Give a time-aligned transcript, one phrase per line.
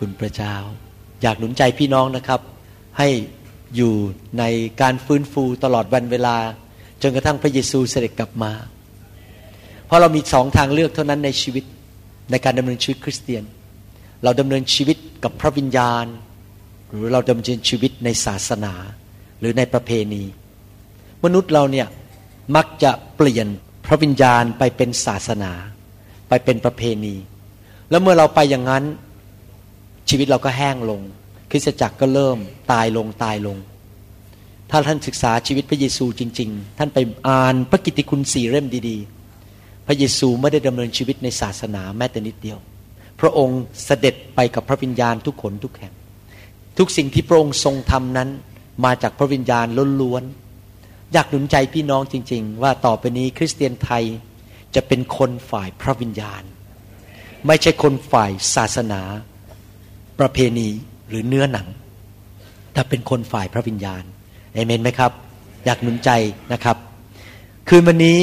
[0.00, 0.54] คุณพระเจ้า
[1.22, 2.40] อยากหนุนใจพี่น้องนะครับ
[2.98, 3.08] ให้
[3.76, 3.94] อยู่
[4.38, 4.44] ใน
[4.82, 6.36] การฟื้นฟูตลอดวันเวลา
[7.02, 8.52] จนกระทั่งพระเยซูเสด็จกลับมา
[9.86, 11.64] เพราะเรามีสองทางเลือกเท่านั้นในชีวิต
[12.30, 13.44] ในการดำเนินชีวิตคริสเตียน
[14.24, 16.06] เราดำเนินชีวิตกับพระวิญญาณ
[16.88, 18.74] หรือเราดำเนินชีวิตในศาสนา
[19.40, 20.24] หรือในประเพณี
[21.24, 21.86] มนุษย์เราเนี่ย
[22.56, 23.46] มักจะเปลี่ยน
[23.86, 25.52] พระวิญญาณไปเป็นศาสนา
[26.28, 27.14] ไปเป็นประเพณี
[27.90, 28.84] แล้วเมื่อเราไปอย่างนั้น
[30.10, 31.00] ชีวิตเราก็แห้งลง
[31.50, 32.38] คริสตจักรก็เริ่ม
[32.72, 33.56] ตายลงตายลง
[34.70, 42.58] ถ้าท่านศึกษาชีวิตพระเยซูจริง ๆ ท่านไปอ่านพระกิตติคุณสี่เล่มดีๆ พระเยซูไม่ได้ดำเนินชีวิตในศาสนาแม้แต่นิดเดียว
[43.20, 45.92] พระองค์เสด็จไปกับพระวิญญาณทุกขนทุกแห่ง
[46.78, 48.28] ทุกสิ่งที่พระองค์ทรงทำนั้น
[48.84, 49.66] มาจากพระวิญญาณ
[50.02, 54.04] ล้วนๆอยากหนุนใจพี่น้องจริง ๆ ว่าต่อไปนี้คริสเตียนไทย
[54.74, 56.42] จะเป็นคนฝ่ายพระวิญญาณ
[57.46, 59.02] ไม่ใช่คนฝ่ายศาสนา
[60.20, 60.68] ประเพณี
[61.08, 61.66] หรือเนื้อหนัง
[62.74, 64.02] ถ้าเป็นคนฝ่ายพระวิญญาณ
[64.54, 65.12] เอเมนไหมครับ
[65.66, 66.10] อยากหนุนใจ
[66.52, 66.76] นะครับ
[67.68, 68.18] คืนวันนี้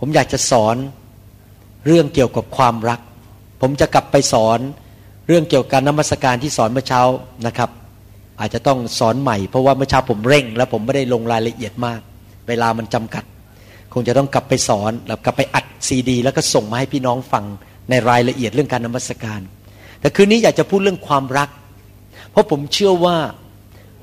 [0.00, 0.76] ผมอยากจะสอน
[1.86, 3.00] เรื่องเกี่ยวกับความรัก
[3.60, 4.58] ผมจะกลับไปสอน
[5.26, 7.02] เรื่องเกี่ยวกับนมัสการที่สอนเมื่อเช้า
[7.46, 7.70] นะครับ
[8.40, 12.00] อาจจะต้องสอนใหม่ เพราะว่าเมื่อเช้าผมเร่ง แล้วผมไม่ได้ลงรายละเอียดมาก
[12.48, 13.24] เวลามันจำกัด
[13.92, 17.44] คงจะต้องกลับไปสอนแล้วกลับไปอัดซีดี แล้วก็ส่งมาให้พี่น้องฟัง
[17.90, 19.40] ในรายละเอียดเรื่องการนมัสการ
[20.00, 21.48] แต่คืนนี้อยากจะพูดเรื่องความรัก
[22.30, 23.16] เพราะผมเชื่อว่า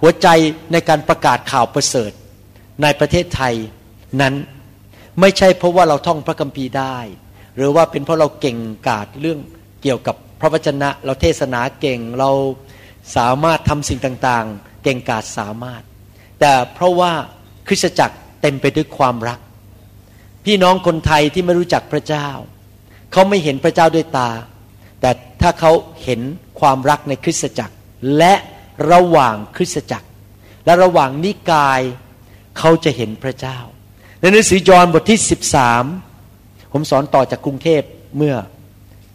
[0.01, 0.27] หัวใจ
[0.71, 2.11] ในการประกาศข่าวประเสริฐ
[2.81, 3.53] ในประเทศไทย
[4.21, 4.33] นั้น
[5.19, 6.97] ไม่ใช่เพราะว่าเราท่องพระคัมภีร์ได้
[7.55, 9.39] หรือว่าเป็นเพราะเราเก่งกาจเรื่อง
[9.81, 12.31] เกี่ยวกับพระวจนะ เราเทศนาเก่งเรา
[13.17, 15.81] สามารถทำสิ่งต่างๆ เก่งกาจสามารถ
[16.39, 17.11] แต่เพราะว่า
[17.67, 19.39] คริสตจักรเต็มไปด้วยความรัก
[20.45, 22.27] พี่น้องคนไทยที่ไม่รู้จักพระเจ้า
[23.11, 24.29] เขาไม่เห็นพระเจ้าด้วยตา
[25.03, 25.71] แต่ถ้าเขา
[26.03, 26.21] เห็น
[26.59, 27.75] ความรักในคริสตจักร
[28.17, 28.33] และ
[28.91, 30.07] ระหว่างคริสตจักร
[30.65, 31.81] และระหว่างนิกาย
[32.57, 33.57] เขาจะเห็นพระเจ้า
[34.19, 35.19] ในหนังสือยอห์นบทที่
[35.95, 37.81] 13 ผมสอนต่อจากกรุงเทพ
[38.17, 38.35] เมื่อ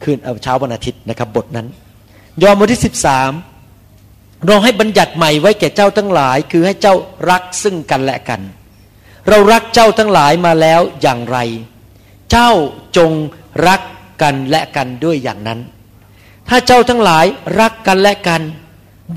[0.03, 1.67] คืนเช้าวันอาทิตย์นะครับบทนั้น
[2.43, 2.83] ยอห์นบทที่
[3.63, 6.95] 13 เราให้บัญญัติใหม่ไว้แก่เจ้าทั้งหลาย คือให้เจ้า
[7.31, 8.41] รักซึ่งกันและกัน
[9.29, 11.39] เรารักเจ้าทั้งหลายมาแล้วอย่างไร
[12.31, 12.51] เจ้า
[12.97, 13.13] จง
[13.69, 13.81] รัก
[14.23, 15.61] กันและกันด้วยอย่างนั้น
[16.49, 17.27] ถ้าเจ้าทั้งหลาย
[17.61, 18.43] รักกันและกัน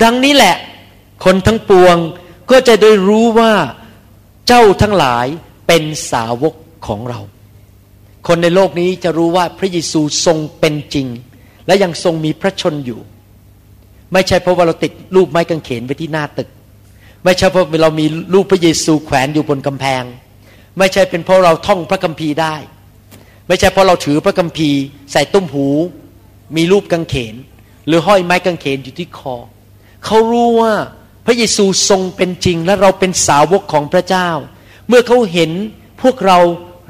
[0.02, 0.56] ดังนี้แหละ
[1.24, 1.96] คนทั้งปวง
[2.50, 3.52] ก็จะได้รู้ว่า
[4.48, 5.26] เจ้าทั้งหลาย
[5.66, 6.54] เป็นสาวก
[6.86, 7.20] ของเรา
[8.26, 11.06] คนในโลกนี้จะรู้ว่าพระเยซูทรงเป็นจริง
[11.66, 13.00] และยังทรงมีพระชนอยู่
[14.12, 16.48] ไม่ใช่เพราะว่าเราติดรูปไม้กางเขนไว้ที่หน้าตึก
[17.24, 20.02] ไม่ใช่เพราะเรามีรูปพระเยซูแขวนอยู่บนกำแพง
[20.78, 22.54] ไม่ใช่เป็นเพราะเราท่องพระคัมภีร์ได้
[23.48, 24.80] ไม่ใช่เพราะเราถือพระคัมภีร์
[25.12, 25.66] ใส่ตุ้มหู
[26.56, 27.34] มีรูปกางเขน
[27.86, 29.36] หรือห้อยไม้กางเขนอยู่ที่คอ
[30.04, 30.72] เขารู้ว่า
[31.26, 34.28] พระเยซูทรงเป็นจริงและเราเป็นสาวกของพระเจ้า
[34.88, 35.50] เมื่อเขาเห็น
[36.02, 36.38] พวกเรา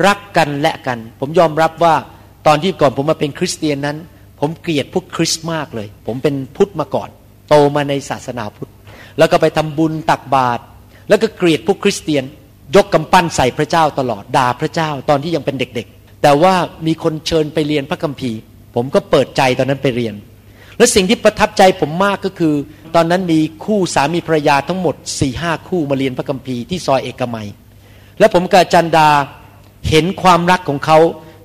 [0.07, 1.95] รักกันและกัน ผมยอมรับว่า
[2.47, 3.97] ตอนที่ก่อนผมมาเป็นคริสเตียนนั้น
[4.41, 7.09] ผมเกลียดพวกคริสต์มากเลย ผมเป็นพุทธมาก่อน
[7.49, 8.71] โตมาในศาสนาพุทธ
[9.19, 10.63] แล้วก็ไปทำบุญตักบาตร
[11.09, 12.25] แล้วก็เกลียดพวกคริสเตียน
[12.77, 16.55] ยกกำปั้นใส่พระเจ้าตลอดด่าพระเจ้าตอนที่ยังเป็นเด็กๆ แต่ว่า
[16.87, 18.39] มีคนเชิญไปเรียนพระคัมภีร์
[18.75, 20.15] ผมก็เปิดใจตอนนั้นไปเรียน
[20.79, 22.55] และสิ่งที่ประทับใจผมมากก็คือ
[22.95, 27.49] ตอนนั้นมีคู่สามีภรรยาทั้งหมดสี่ห้าคู่มาเรียนพระคัมภีร์ที่ซอยเอกมัย
[28.19, 29.09] และผมกับจันดา
[29.89, 30.99] เห็นความรักของเขา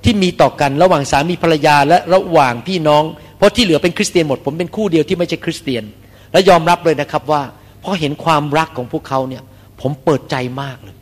[0.04, 3.04] ที่มีต่อกันระหว่างสามีภรรยาและระหว่างพี่น้อง
[3.36, 5.84] เพราะที่เหลือเป็นคริสเตียนหมด ผมเป็นคู่เดียวที่ไม่ใช่คริสเตียน
[6.32, 7.42] และยอมรับเลยนะครับว่า
[7.84, 9.42] พอเห็นความรักของพวกเขาเนี่ย
[9.80, 10.96] ผมเปิดใจมากเลย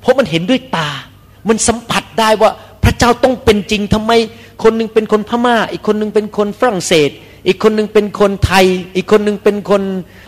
[0.00, 0.88] เพราะมันเห็นด้วยตา
[1.48, 2.50] มันสัมผัสได้ว่า
[2.84, 4.12] พระเจ้าต้องเป็นจริงทำไม
[4.62, 7.10] คนนึงเป็นคนพม่า อีกคนนึงเป็นคนฝรั่งเศส
[7.46, 8.66] อีกคนนึงเป็นคนไทย
[8.96, 9.82] อีกคนนึงเป็นคน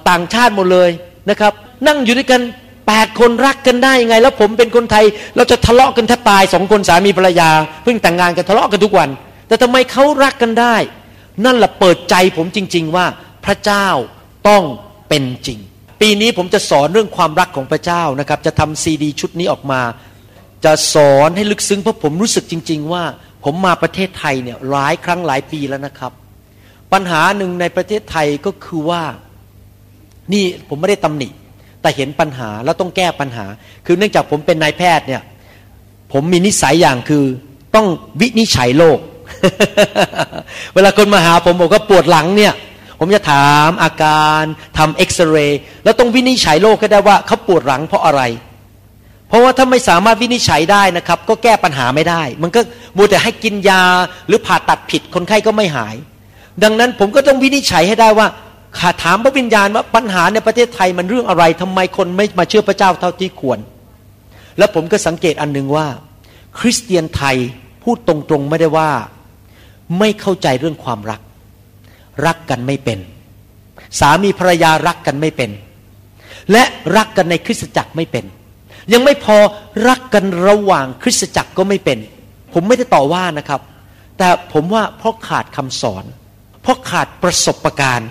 [0.08, 0.90] ต่างชาติหมดเลย
[1.30, 1.52] นะครับ
[1.86, 2.42] นั่งอยู่ด้วยกัน
[2.88, 5.04] แปดคนรักกันได้ยังไง แล้วผมเป็นคนไทย
[5.36, 7.50] เราจะทะเลาะกันถ้าตายสองคนสามีภรรยา
[7.82, 9.08] เพิ่งแต่งงานกันทะเลาะกันทุกวัน
[9.48, 10.76] แต่ทำไมเขารักกันได้
[11.44, 13.06] นั่นแหละเปิดใจผมจริง ๆ ว่า
[13.44, 13.88] พระเจ้า
[14.48, 14.62] ต้อง
[15.08, 15.58] เป็นจริง
[16.00, 19.80] ปีนี้ผมจะสอนเรื่องความรักของพระเจ้านะครับ จะทำซีดีชุดนี้ออกมา
[20.64, 23.04] จะสอนให้ลึกซึ้งเพราะผมรู้สึกจริง ๆ ว่า
[23.44, 26.12] ผมมาประเทศไทยเนี่ยหลายครั้งหลายปีแล้วนะครับ
[26.92, 29.02] ปัญหาหนึ่งในประเทศไทยก็คือว่า
[30.32, 31.28] นี่ผมไม่ได้ตำหนิ
[31.82, 33.46] แต่เห็นปัญหาแล้วต้องแก้ปัญหา
[33.86, 35.22] คือเนื่องจากผมเป็นนายแพทย์เนี่ย
[36.12, 37.24] ผมมีนิสัยอย่างคือ
[37.74, 37.86] ต้อง
[38.20, 38.98] วินิจฉัยโรค
[40.74, 42.52] เวลาคนมาหาผมบอกว่าปวดหลังเนี่ย
[42.98, 44.42] ผมจะถามอาการ
[44.78, 48.22] ทำเอ็กซเรย์แล้วต้องวินิจฉัยโรคให้ได้ว่าเขาปวดหลังเพราะอะไร
[49.28, 52.60] เพราะว่าถ้าไม่สามารถวินิจฉัยได้นะครับ ก็แก้ปัญหาไม่ได้ มันก็
[52.96, 53.82] มัวแต่ให้กินยา
[54.26, 55.96] หรือผ่าตัดผิดคนไข้ก็ไม่หาย
[56.62, 58.26] ดังนั้นผมก็ต้องวินิจฉัยให้ได้ว่า
[58.78, 63.58] ขาถามพระวิญญาณว่าปัญหาในประเทศไทยมันเรื่องอะไรทำไมคนไม่มาเชื่อพระเจ้าเท่าที่ควร
[64.58, 65.86] แล้วผมก็สังเกตอันหนึ่งว่า
[66.58, 67.36] คริสเตียนไทย
[67.82, 68.90] พูดตรงๆไม่ได้ว่า
[69.98, 71.20] ไม่เข้าใจเรื่องความรัก
[72.26, 72.98] รักกันไม่เป็น
[74.00, 75.50] สามีภรรยารักกันไม่เป็น
[76.52, 76.62] และ
[76.96, 78.24] รักกันในคริสตจักรไม่เป็น
[78.92, 79.36] ยังไม่พอ
[79.88, 81.98] รักกันระหว่างคริสตจักรก็ไม่เป็น
[82.52, 83.60] ผมไม่ได้ต่อว่านะครับ
[84.18, 86.04] แต่ผมว่าเพราะขาดคำสอน
[86.62, 88.10] เพราะขาดประสบการณ์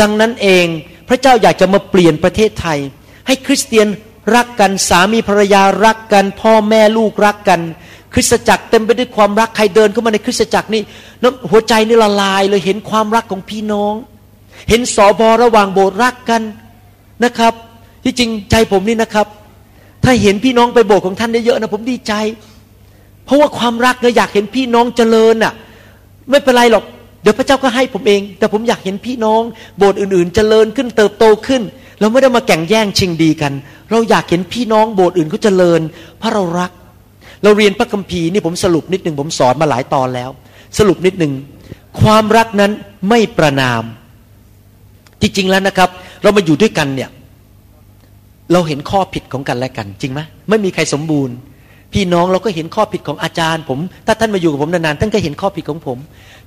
[0.00, 0.66] ดังนั้นเอง
[1.08, 2.78] พระเจ้าอยากจะมาเปลี่ยนประเทศไทย
[3.26, 3.88] ให้คริสเตียน
[4.34, 7.60] รักกันสามีภรรยารักกัน พ่อแม่ลูกรักกัน
[8.14, 10.82] คริสตจักรเต็มไปด้วยความรักใครเดินเข้ามาในคริสตจักรนี่
[11.22, 13.94] น้ำหัวใจนี่ละลายเลยเห็นความรักของพี่น้อง
[14.68, 16.42] เห็นสอบอระหว่างโบสถ์รักกัน
[17.24, 17.54] นะครับ
[18.04, 19.26] ที่จริงใจผมนี่นะครับ
[20.04, 22.12] ถ้าเห็นพี่น้องไปโบสถ์ของท่านเยอะๆนะผมดีใจ
[23.24, 25.52] เพราะว่าความรักเราอยากเห็นพี่น้องเจริญอะ
[26.30, 26.84] ไม่เป็นไรหรอก
[27.22, 29.42] เดี๋ยวพระเจ้าก็ให้ผมเอง แต่ผมอยากเห็นพี่น้อง
[29.78, 31.62] โบสถ์อื่นๆ เจริญขึ้นเติบโตขึ้น
[32.00, 33.52] เราไม่ได้มาแข่งแย่งชิงดีกัน
[33.90, 35.80] เราอยากเห็นพี่น้องโบสถ์อื่นเขาเจริญ
[36.18, 36.70] เพราะเรารัก
[37.42, 40.30] เราเรียนพระคัมภีร์นี่ผมสรุปนิดหนึ่งผมสอนมาหลายตอนแล้ว
[40.78, 41.32] สรุปนิดหนึ่ง
[42.00, 42.72] ความรักนั้น
[43.08, 43.82] ไม่ประนาม
[45.20, 45.88] จริงๆแล้วนะครับ
[46.22, 47.10] เรามาอยู่ด้วยกันเนี่ย
[48.52, 51.34] เราเห็นข้อผิดของกันและกัน จริงไหมไม่มีใครสมบูรณ์
[51.94, 55.98] พี่น้องเราก็เห็นข้อผิดของอาจารย์ ผม ถ้าท่านมาอยู่กับผมนานๆท่านก็เห็นข้อผิดของผม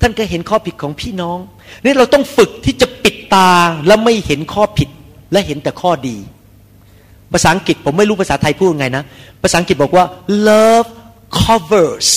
[0.01, 1.37] ท่านก็เห็นข้อผิดของพี่น้อง
[1.83, 3.49] นี่เราต้องฝึกที่จะปิดตา
[3.87, 4.89] แล้วไม่เห็นข้อผิด
[5.31, 6.17] และเห็นแต่ข้อดี
[7.33, 9.03] ภาษาอังกฤษผมไม่รู้ภาษาไทยพูดไงนะ
[9.43, 10.05] ภาษาอังกฤษบอกว่า
[10.47, 10.89] love
[11.41, 12.09] covers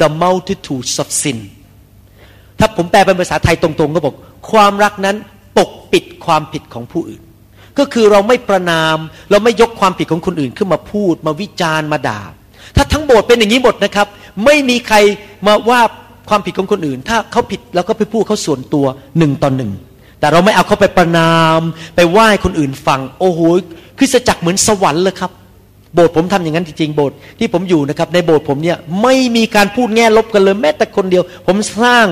[0.00, 1.38] the multitudes of sin
[2.58, 4.14] ถ้าผมแปลเป็นภาษาไทยตรงๆ ก็บอก
[4.50, 5.16] ความรักนั้น
[5.58, 7.22] ปกปิดความผิดของผู้อื่น
[7.78, 8.96] ก็คือเราไม่ประนาม
[9.30, 12.20] เราไม่ยกความผิดของคนอื่นขึ้นมาพูด มาวิจารณ์มาด่า
[12.76, 14.06] ถ้าทั้งโบสถ์เป็นอย่างนี้หมดนะครับ
[14.44, 14.96] ไม่มีใคร
[15.46, 15.80] มาว่า
[16.28, 18.86] ความผิดของคนอื่น ถ้าเขาผิดเราก็ไปพูดเขาส่วนตัว
[19.18, 19.70] หนึ่งต่อหนึ่ง
[20.20, 21.60] แต่เราไม่เอาเขาไปประนาม
[21.96, 23.40] ไปไหว้คนอื่นฟัง โอ้โห
[23.98, 25.30] คริสตจักรเหมือนสวรรค์เลยครับ
[25.94, 32.06] โบสถ์ผมทำอย่างนั้นจริงๆโบสถ์ที่ผมอยู่นะครับ ในโบสถ์ผมเนี่ยไม่มีการพูดแง่ลบกันเลยแม้แต่คนเดียว ผมสร้าง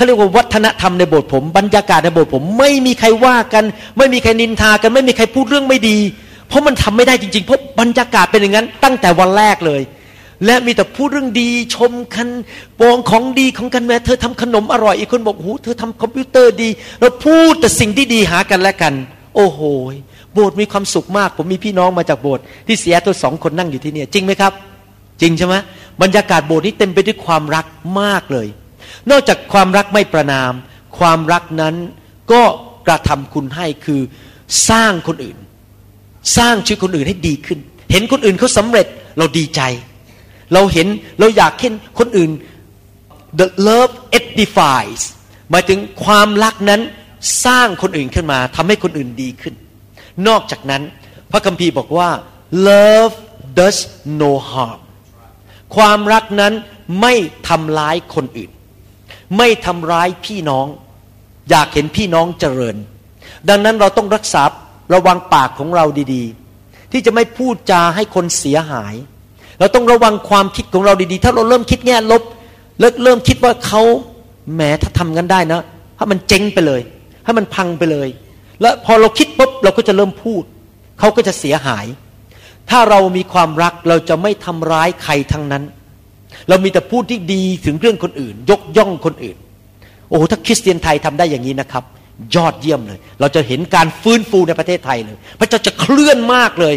[0.00, 3.64] เขาเรียกว่าวัฒนธรรมในโบสถ์ผม บรรยากาศในโบสถ์ผม ไม่มีใครว่ากัน
[3.98, 5.98] ไม่มีใครนินทากันไม่มีใครพูดเรื่องไม่ดี
[6.48, 9.82] เพราะมันทำไม่ได้จริงๆเพราะบรรยากาศเป็นอย่างนั้น ตั้งแต่วันแรกเลย
[10.46, 12.28] และมีแต่พูดเรื่องดีชมกัน
[12.80, 16.68] ปองของดีของกันแม่เธอทำขนมอร่อยอีกคนบอกหูเธอทำคอมพิวเตอร์ดี
[17.00, 18.94] เราพูดแต่สิ่งที่ดีหากันและกัน
[19.36, 19.60] โอ้โห
[20.34, 24.52] โบสถ์มีความสุขมาก ผมมีพี่น้องมาจากโบสถ์ที่เสียตัวสองคนนั่งอยู่ที่นี่จริงไหมครับ
[25.20, 25.54] จริงใช่ไหม
[26.02, 27.64] บรรยากาศโบสถ์นี้เต็มไปด้วยความรัก
[28.00, 28.46] มากเลย
[29.10, 30.52] นอกจากความรักไม่ประนาม
[30.98, 31.74] ความรักนั้น
[32.32, 32.42] ก็
[32.86, 34.00] กระทำคุณให้คือ
[34.70, 35.36] สร้างคนอื่น
[36.36, 37.58] สร้างชีวิตคนอื่นให้ดีขึ้น
[37.92, 38.86] เห็นคนอื่นเขาสำเร็จ
[39.18, 39.60] เราดีใจ
[40.52, 40.86] เราเห็น
[41.18, 42.30] เราอยากเห็นคนอื่น
[43.38, 45.02] the love edifies
[45.50, 46.80] หมายถึงความรักนั้น
[47.44, 49.54] สร้างคนอื่นขึ้นมาทำให้คนอื่นดีขึ้น
[50.28, 50.82] นอกจากนั้น
[51.30, 52.08] พระคัมภีร์บอกว่า
[52.68, 53.14] love
[53.58, 53.78] does
[54.20, 54.80] no harm
[55.76, 56.52] ความรักนั้น
[57.00, 57.14] ไม่
[57.48, 58.50] ทำร้ายคนอื่น
[59.36, 60.66] ไม่ทำร้ายพี่น้อง
[61.50, 62.76] อยากเห็นพี่น้องเจริญ
[63.48, 64.42] ดังนั้นเราต้องรักษา
[64.94, 68.94] ระวังปากของเราดีๆ ที่จะไม่พูดจาให้คนเสียหาย
[69.58, 72.22] เราต้องระวังความคิดของเราดีๆ ถ้าเราเริ่มคิดแง่ลบ
[72.80, 73.82] เริ่มเริ่มคิดว่าเขา
[74.54, 75.60] แหมถ้าทำกันได้นะ
[75.96, 76.80] ให้มันเจ๊งไปเลย
[77.24, 78.08] ให้มันพังไปเลย
[78.60, 80.42] แล้วพอเราคิดปุ๊บเราก็จะเริ่มพูด
[80.98, 81.86] เขาก็จะเสียหาย
[82.70, 85.64] ถ้าเรามีความรักเราจะไม่ทำร้ายใครทั้งนั้น
[86.48, 89.36] เรามีแต่พูดที่ดีถึงเรื่องคนอื่น ยกย่องคนอื่น
[90.08, 91.84] โอ้โหถ้าคริสเตียนไทยทำได้อย่างนี้นะครับ
[92.34, 96.74] ยอดเยี่ยมเลย เราจะเห็นการฟื้นฟูในประเทศไทยเลย พระเจ้าจะเคลื่อนมากเลย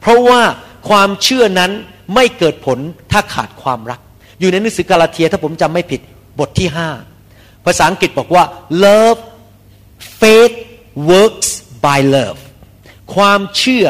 [0.00, 0.40] เพราะว่า
[0.88, 1.70] ความเชื่อนั้น
[2.14, 2.78] ไม่เกิดผล
[3.12, 4.00] ถ้าขาดความรัก
[4.40, 6.00] อยู่ในหนังสือกาลาเทียถ้าผมจำไม่ผิด
[6.38, 6.88] บทที่ห้า
[7.64, 8.44] ภาษาอังกฤษบอกว่า
[8.84, 9.20] love
[10.20, 10.56] faith
[11.10, 11.50] works
[11.84, 12.40] by love
[13.14, 13.86] ความเชื่อ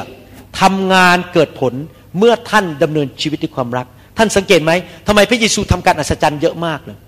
[0.61, 1.75] ทำงานเกิดผล
[2.19, 3.87] เมื่อท่านดำเนินชีวิตด้วยความรัก
[4.19, 4.73] ท่านสังเกตไหม
[5.07, 6.99] ทำไมพระเยซูทำการอัศจรรย์เยอะมากเลย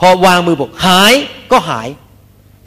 [0.00, 1.14] พอวางมือบอกหาย
[1.52, 1.88] ก็หาย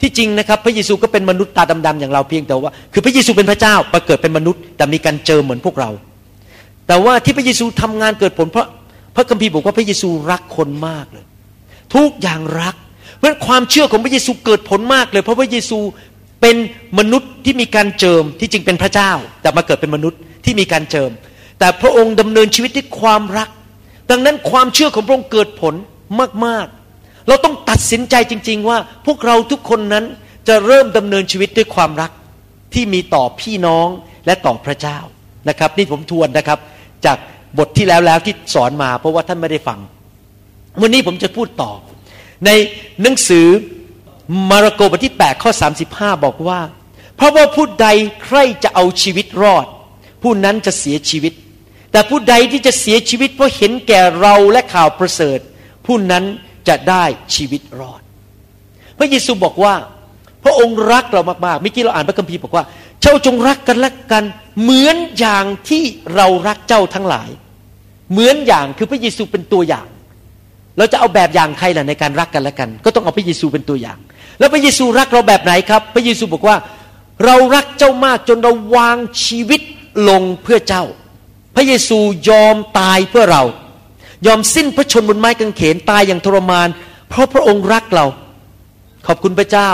[0.00, 5.90] ที่จริงนะครับพระเยซูก็เป็นมนุษย์ตาดำๆอย่างเราเพียงแต่ว่า คือพระเยซูเป็นพระเจ้าประเกิดเป็นมนุษย์ แต่มีการเจอเหมือนพวกเรา
[6.86, 8.68] แต่ว่าที่พระเยซูทำงานเกิดผลเพราะ
[9.16, 11.24] พระคัมภีร์บอกว่าพระเยซูรักคนมากเลย
[11.94, 12.74] ทุกอย่างรัก
[13.16, 15.78] เพราะความเชื่อของพระเยซูเกิดผลมากเลย เพราะพระเยซู
[16.40, 16.56] เป็น
[16.98, 19.10] มนุษย์ที่มีการเจิมที่จริงเป็นพระเจ้า
[19.42, 21.10] แต่มาเกิดเป็นมนุษย์ที่มีการเจิม
[21.58, 23.48] แต่พระองค์ดำเนินชีวิตด้วยความรัก
[24.10, 25.74] ดังนั้นความเชื่อของพระองค์เกิดผล
[26.46, 30.04] มากๆ เราต้องตัดสินใจจริง ๆ ว่าพวกเราทุกคนนั้น
[30.48, 32.10] จะเริ่มดำเนินชีวิตด้วยความรัก
[32.74, 33.88] ที่มีต่อพี่น้อง
[34.26, 34.98] และต่อพระเจ้า
[35.48, 36.58] นะครับนี่ผมทวนนะครับ
[37.04, 37.18] จาก
[37.58, 39.78] บทที่แล้วแล้วที่สอนมาเพราะว่าท่านไม่ได้ฟัง
[40.80, 41.72] วันนี้ผมจะพูดต่อ
[42.46, 42.50] ใน
[43.02, 43.46] หนังสือ
[44.50, 45.50] มาระโกบทที่ 8 ข้อ
[45.88, 46.60] 35 บอกว่า
[47.16, 47.88] เพราะว่าผู้ใด
[48.24, 49.66] ใครจะเอาชีวิตรอด
[50.22, 51.32] ผู้นั้นจะเสียชีวิต
[51.92, 55.38] แต่ผู้ใดที่จะเสียชีวิตเพราะเห็นแก่เราและข่าวประเสริฐ
[55.86, 56.24] ผู้นั้น
[56.68, 57.04] จะได้
[57.34, 58.00] ชีวิตรอด
[58.98, 59.74] พระเยซูบอกว่า
[60.44, 62.64] พระองค์รักเรามากๆเมื่อกี้เราอ่านพระคัมภีร์บอกว่า
[63.02, 64.24] เจ้าจงรักกันและกัน
[64.62, 65.82] เหมือนอย่างที่
[66.14, 67.28] เรารักเจ้าทั้งหลาย
[68.12, 69.86] เหมือนอย่างคือพระเยซูเป็นตัวอย่าง
[70.78, 73.98] เราจะเอาแบบอย่างใครล่ะในการรักกันและกัน ก็ต้องเอาพระเยซูเป็นตัวอย่าง
[74.38, 76.56] แล้วพระเยซูรักเราแบบไหนครับ พระเยซูบอกว่า
[77.24, 79.60] เรารักเจ้ามากจนเราวางชีวิต
[80.08, 80.84] ลงเพื่อเจ้า
[81.58, 81.98] ระเยซู
[82.30, 83.42] ยอมตายเพื่อเรา
[84.26, 86.68] ยอมสิ้นพระชนบนไม้กางเขนตายอย่างทรมาน
[87.08, 88.06] เพราะพระองค์รักเรา
[89.06, 89.70] ขอบคุณพระเจ้า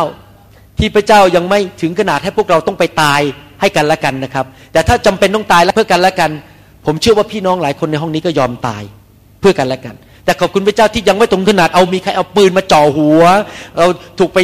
[0.79, 3.21] ที่พระเจ้ายังไม่ถึงขนาดให้พวกเราต้องไปตาย
[3.61, 6.31] ให้กันและกันนะครับ แต่ถ้าจำเป็นต้องตายเพื่อกันและกัน
[6.87, 8.83] ผมเชื่อว่าพี่น้องหลายคนในห้องนี้ก็ยอมตาย
[9.41, 13.23] เพื่อกันและกัน แต่ขอบคุณพระเจ้าที่ยังไม่ตรงขนาดเอามีใครเอาปืนมาจ่อหัว
[13.79, 13.87] เรา
[14.19, 14.39] ถูกไป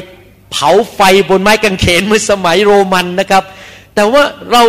[0.53, 3.43] เผาไฟบนไม้กางเขนเมื่อสมัยโรมันนะครับ
[3.95, 4.63] แต่ว่าเรา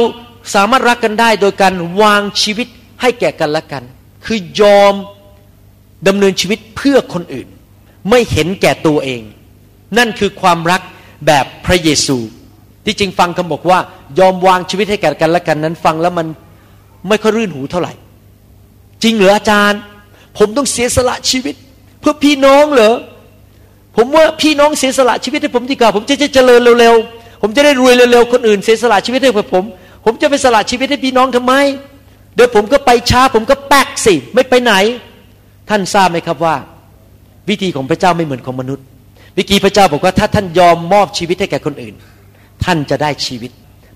[0.54, 2.68] สามารถรักกันได้โดยการวางชีวิต
[3.02, 3.84] ให้แก่กันและกัน
[4.26, 4.94] คือยอม
[6.08, 7.48] ดำเนินชีวิตเพื่อคนอื่น
[8.10, 9.22] ไม่เห็นแก่ตัวเอง
[9.98, 10.82] นั่นคือความรัก
[11.28, 12.18] แบบพระเยซู
[12.86, 13.80] ที่จริงฟังคำบอกว่า
[14.20, 16.28] ยอมวางชีวิตให้แก่กันและกันนั้น ฟังแล้วมัน
[17.08, 17.94] ไม่ค่อยรื่นหูเท่าไหร่
[19.04, 19.82] จริงเหรออาจารย์
[20.38, 21.56] ผมต้องเสียสละชีวิต
[22.00, 22.96] เพื่อพี่น้องเหรอ
[23.98, 29.64] ผมว่าพี่น้องเสียสละชีวิตให้ผมดีกว่าผมจะจะเจริญเร็วๆผมจะได้รวยเร็วๆคนอื่นเสียสละชีวิตให้ผม
[30.06, 31.54] ผมจะไปสละชีวิตให้พี่น้องทำไม
[32.36, 34.74] เดี๋ยวผมก็ไปช้า ผมก็แป๊กสิ ไม่ไปไหน
[35.70, 36.56] ท่านทราบไหมครับว่า
[37.50, 38.86] วิธีของพระเจ้าไม่เหมือนของมนุษย์
[39.38, 41.96] วิธีพระเจ้าบอกว่าถ้าท่านยอมมอบชีวิตให้แก่คนอื่น
[42.64, 43.52] ท่านจะได้ชีวิต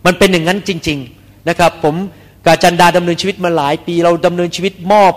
[0.05, 1.95] มันเป็นอย่างนั้นจริง ๆนะครับ ผม
[2.45, 5.13] กาจันดาดำเนินชีวิตมาหลายปี เราดำเนินชีวิตมอบ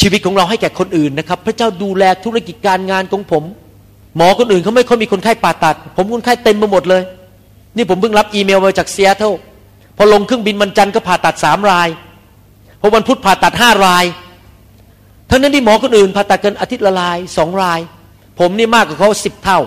[0.00, 3.44] ชีวิตของเราให้แก่คนอื่นนะครับ พระเจ้าดูแลธุรกิจการงานของผม
[4.16, 7.02] หมอคนอื่นเขาไม่ค่อยมีคนไข้ผ่าตัด ผมคนไข้เต็มไปหมดเลย
[7.76, 9.30] นี่ผมเพิ่งรับอีเมลมาจากเซียเท่า
[9.96, 11.88] พอลงเครื่องบินมันจันก็ผ่าตัดสามราย
[12.80, 14.04] พอวันพุธผ่าตัดห้าราย
[15.30, 17.80] ทั้งนั้นที่หมอคนอื่นผ่าตัดกันอาทิตย์ละรายสองราย
[18.38, 19.60] ผมนี่มากกว่าเขาสิบเท่า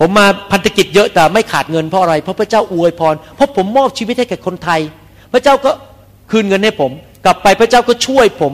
[0.00, 4.80] ผมมาพันธกิจเยอะแต่ไม่ขาดเงินเพราะอะไร เพราะพระเจ้าอวยพร เพราะผมมอบชีวิตให้แก่คนไทย
[5.32, 5.70] พระเจ้าก็
[6.30, 6.90] คืนเงินให้ผม
[7.24, 8.52] กลับไปพระเจ้าก็ช่วยผม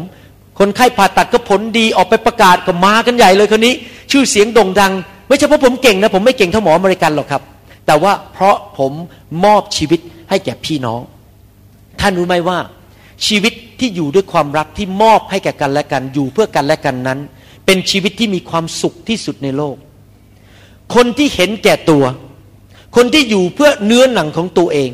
[0.58, 3.75] คนไข้ผ่าตัดก็ผลดีออกไปประกาศก็มากันใหญ่เลยคนนี้
[4.10, 4.92] ชื่อเสียงโด่งดัง
[5.28, 7.42] ไม่ใช่เพราะผมเก่งนะผมไม่เก่งเท่าหมออเมริกันหรอกครับ
[7.87, 8.92] แต่ว่าเพราะผม
[9.44, 11.00] มอบชีวิต ให้แก่พี่น้อง
[12.00, 12.58] ท่านรู้ไหมว่า
[13.26, 17.18] ชีวิตที่อยู่ด้วยความรักที่มอบให้แก่กันและกันอยู่เพื่อกันและกันนั้น
[17.66, 19.76] เป็นชีวิตที่มีความสุขที่สุดในโลก
[20.94, 22.04] คนที่เห็นแก่ตัว
[22.97, 24.90] คนที่อยู่เพื่อเนื้อหนังของตัวเอง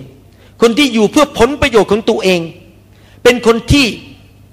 [0.63, 2.41] คนที่อยู่เพื่อผลประโยชน์ของตัวเอง
[3.23, 3.87] เป็นคนที่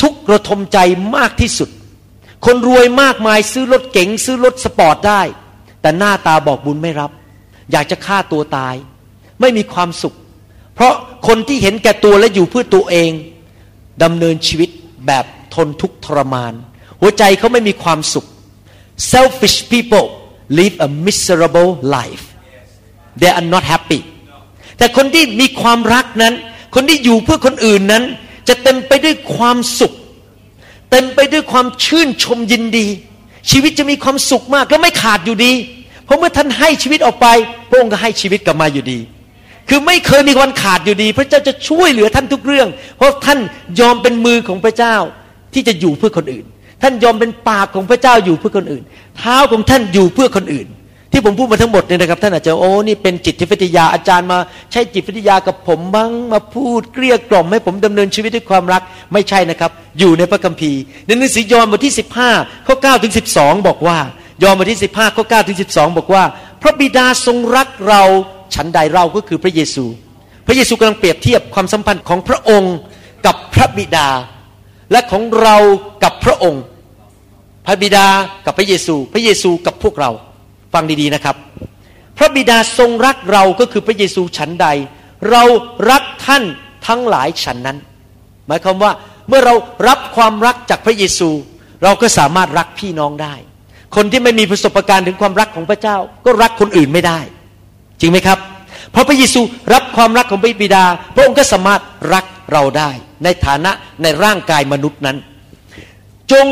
[0.02, 0.78] ทุกข์ระทมใจ
[1.16, 1.70] มากที่สุด
[2.46, 5.22] คนรวยมากมายซื้อรถเก๋งซื้อรถสปอร์ตได้
[5.82, 7.12] แต่หน้าตาบอกบุญไม่รับ
[7.72, 8.76] อยากจะฆ่าตัวตาย
[9.42, 10.16] ไม่มีความสุข
[10.82, 10.94] ราะ
[11.28, 13.12] คนที่เห็นแก่ตัวและอยู่เพื่อตัวเอง
[14.04, 14.70] ดำเนินชีวิต
[15.08, 16.54] แบบทนทุกข์ทรมาน
[17.02, 18.26] หัวใจเขาไม่มีความสุข
[19.12, 20.08] selfish people
[20.60, 22.26] live a miserable life
[23.20, 24.00] they are not happy
[24.78, 26.34] แต่คนที่มีความรักนั้น
[26.76, 28.04] คนที่อยู่เพื่อคนอื่นนั้น
[28.48, 29.94] จะเต็มไปด้วยความสุข
[30.92, 32.88] เต็มไปด้วยความชื่นชมยินดี
[33.52, 35.54] ชีวิตจะมีความสุขมากและไม่ขาดอยู่ดี
[36.06, 37.28] เพราะเมื่อท่านให้ชีวิตออกไป
[37.70, 39.00] พระองค์ก็ให้ชีวิตกลับมาอยู่ดี
[39.74, 43.40] คือไม่เคยมีวันขาดอยู่ดี พระเจ้าจะช่วยเหลือท่านทุกเรื่อง เพราะท่าน
[43.80, 44.96] ยอมเป็นมือของพระเจ้า
[45.54, 46.46] ที่จะอยู่เพื่อคนอื่น
[46.82, 48.84] ท่านยอมเป็นปากของพระเจ้าอยู่เพื่อคนอื่น
[49.18, 50.68] เท้าของท่านอยู่เพื่อคนอื่น
[51.12, 54.38] ที่ผมพูดมาทั้งหมดเนี่ยนะครับ ท่านอาจจะโอ้นี่เป็นจิตวิทยาอาจารย์มา
[54.72, 58.82] ใช้จิตวิทยากับผมบ้างมาพูดเกลี้ยกล่อมให้ผมดำเนินชีวิตด้วยความรัก
[59.14, 61.94] ไม่ใช่นะครับ อยู่ในพระคัมภีร์ในหนังสือยอห์นบทที่
[62.34, 63.98] 15ข้อ9ถึง12 บอกว่า
[64.44, 66.24] ยอห์นบทที่ 15ข้อ9ถึง12 บอกว่า
[66.62, 68.04] พระบิดาทรงรักเรา
[68.64, 69.86] ฉันใดเราก็คือพระเยซู
[70.48, 72.76] พระเยซูกำลังเปรียบเทียบความสัมพันธ์ของพระองค์
[73.26, 74.08] กับพระบิดา
[74.92, 75.58] และของเรา
[76.04, 76.64] กับพระองค์
[77.66, 78.06] พระบิดา
[78.46, 80.12] กับพระเยซู พระเยซูกับพวกเรา
[80.74, 81.36] ฟังดีๆนะครับ
[82.18, 84.68] พระบิดาทรงรักเราก็คือพระเยซูฉันใด
[85.32, 85.44] เรา
[85.92, 86.44] รักท่าน
[86.88, 87.78] ทั้งหลายฉันนั้น
[88.48, 88.92] หมายความว่า
[89.28, 89.54] เมื่อเรา
[89.88, 91.30] รับความรักจากพระเยซู
[91.84, 93.36] เราก็สามารถรักพี่น้องได้
[93.96, 97.20] คนที่ไม่มีประสบการณ์ถึงความรักของพระเจ้า ก็รักคนอื่นไม่ได้
[98.02, 98.40] จริงไหมครับ
[98.94, 99.42] พราะพระเยซู
[99.74, 101.82] รับความรักของพระบิดา พระองค์ก็สามารถ
[102.14, 102.90] รักเราได้
[103.24, 103.72] ในฐานะ
[104.04, 105.18] ในร่างกายมนุษย์นั้น
[106.32, 106.46] จง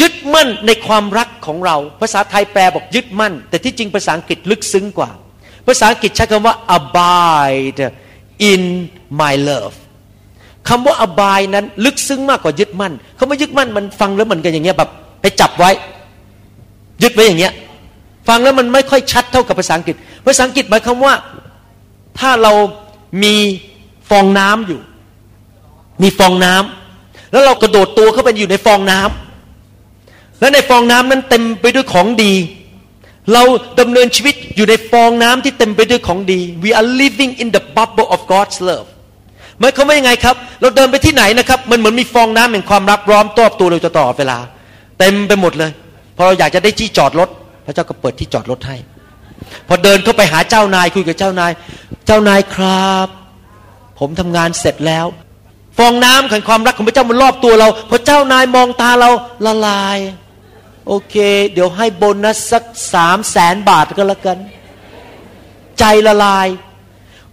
[0.00, 5.10] ยึดมั่นในความรักของเรา ภาษาไทยแปลบอกยึดมั่น แต่ที่จริงภาษาอังกฤษลึกซึ้งกว่า
[5.66, 7.82] ภาษาอังกฤษใช้คำว่า abide
[8.52, 8.62] in
[9.20, 9.76] my love
[10.68, 15.70] คำว่า abide นั้น ลึกซึ้งมากกว่ายึดมั่นคำว่ายึดมั่นมันฟังแล้วเหมือนกันอย่างเงี้ยแบบไปจับไว้
[17.02, 17.52] ยึดไว้อย่างเงี้ย
[18.28, 19.96] ฟังแล้วมันไม่ค่อยชัดเท่ากับภาษาอังกฤษ
[20.26, 21.14] ภาษาอังกฤษหมายความว่า
[22.18, 22.52] ถ้าเรา
[23.22, 23.34] มี
[24.10, 24.80] ฟองน้ำอยู่
[26.02, 32.32] มีฟองน้ำแล้วเรากระโดดตัวเข้าไปอยู่ในฟองน้ำแล้วในฟองน้ำนั้นเต็มไปด้วยของดี
[33.32, 33.42] เรา
[33.80, 38.88] ดำเนินชีวิตอยู่ในฟองน้ำที่เต็มไปด้วยของดี we are living in the bubble of God's love
[39.58, 44.38] หมายความว่ายังไงครับ เราเดินไปที่ไหนนะครับ มันเหมือนมีฟองน้ำแห่งความรักร้อมตอบตัวเราจะต่อเวลา
[44.98, 45.70] เต็มไปหมดเลย
[46.16, 47.28] พอเราอยากจะได้ที่จอดรถ
[47.66, 48.76] พระเจ้าก็เปิดที่จอดรถให้
[49.68, 51.52] พอเดินเข้าไปหาเจ้านายคุยกับเจ้านาย
[52.06, 53.08] เจ้านายครับ
[53.98, 55.06] ผมทำงานเสร็จแล้ว
[55.78, 59.10] ฟองน้ำแห่งความรักของพระเจ้ามันรอบตัวเราพอเจ้านายมองตาเรา
[59.46, 59.98] ละลาย
[60.86, 61.14] โอเค
[61.52, 64.38] เดี๋ยวให้โบนัสสักสามแสนบาทก็แล้วกัน
[65.78, 66.48] ใจละลาย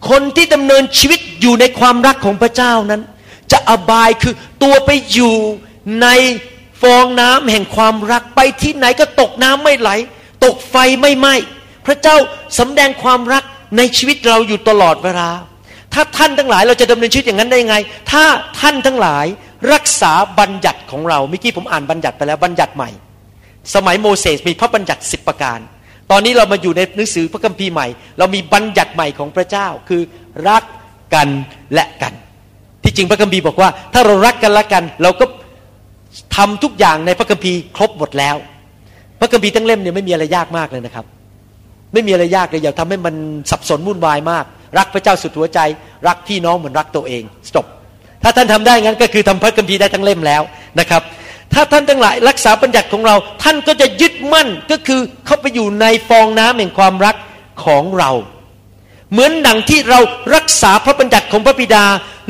[0.09, 3.01] คนที่ดำเนินชีวิตอยู่ในความรักของพระเจ้านั้น
[3.51, 4.33] จะอบายคือ
[4.63, 5.35] ตัวไปอยู่
[6.01, 6.07] ใน
[6.81, 9.89] ฟองน้ำแห่งความรักไปที่ไหนก็ตกน้ำไม่ไหล
[10.45, 11.35] ตกไฟไม่ไหม้
[11.89, 12.15] พระเจ้า
[12.59, 13.43] สำแดงความรัก
[13.77, 15.29] ในชีวิตเราอยู่ตลอดเวลา
[15.93, 17.75] ถ้าท่านทั้งหลายเราจะดำเนินชีวิตอย่างนั้นได้ไง
[18.11, 18.23] ถ้า
[18.59, 19.25] ท่านทั้งหลาย
[19.73, 22.89] รักษาบัญญัติของเราเมื่อกี้ผมอ่านบัญญัติไปแล้วบัญญัติใหม่
[23.75, 25.59] สมัยโมเสสมีพระบัญญัติสิบประการ
[26.11, 30.01] ตอนนี้เรามาอยู่ในหนังสือพระคัมภีร์ใหม่ เรามีบัญญัติใหม่ของพระเจ้าคือ
[30.49, 30.63] รัก
[31.15, 31.29] กัน
[31.73, 32.13] และกัน
[32.83, 35.25] ที่จริงพระคัมภีร์บอกว่า ถ้าเรารักกันและกัน เราก็
[36.35, 38.35] ทำทุกอย่างในพระคัมภีร์ครบหมดแล้ว
[39.19, 41.05] พระคัมภีร์ทั้งเล่มเนี่ยไม่มีอะไรยากมากเลยนะครับ
[41.93, 43.15] ไม่มีอะไรยากเลยอย่าทำให้มัน
[43.51, 44.45] สับสนวุ่นวายมาก
[44.77, 45.59] รักพระเจ้าสุดหัวใจ
[46.07, 47.23] รักพี่น้องเหมือนรักตัวเอง
[47.55, 47.65] จบ
[48.23, 50.41] ถ้าท่านทำได้งั้นก็คือทำพระคัมภีร์ได้ทั้งเล่มแล้ว
[50.79, 51.01] นะครับ
[51.53, 57.15] ถ้าท่านทั้งหลายรักษาบัญญัติของเรา ท่านก็จะยึดมั่นก็คือเข้าไปอยู่ในฟองน้ำแห่งความรัก
[57.65, 58.11] ของเรา
[59.11, 59.99] เหมือนดังที่เรา
[60.35, 61.85] รักษาพระบัญญัติของพระบิดา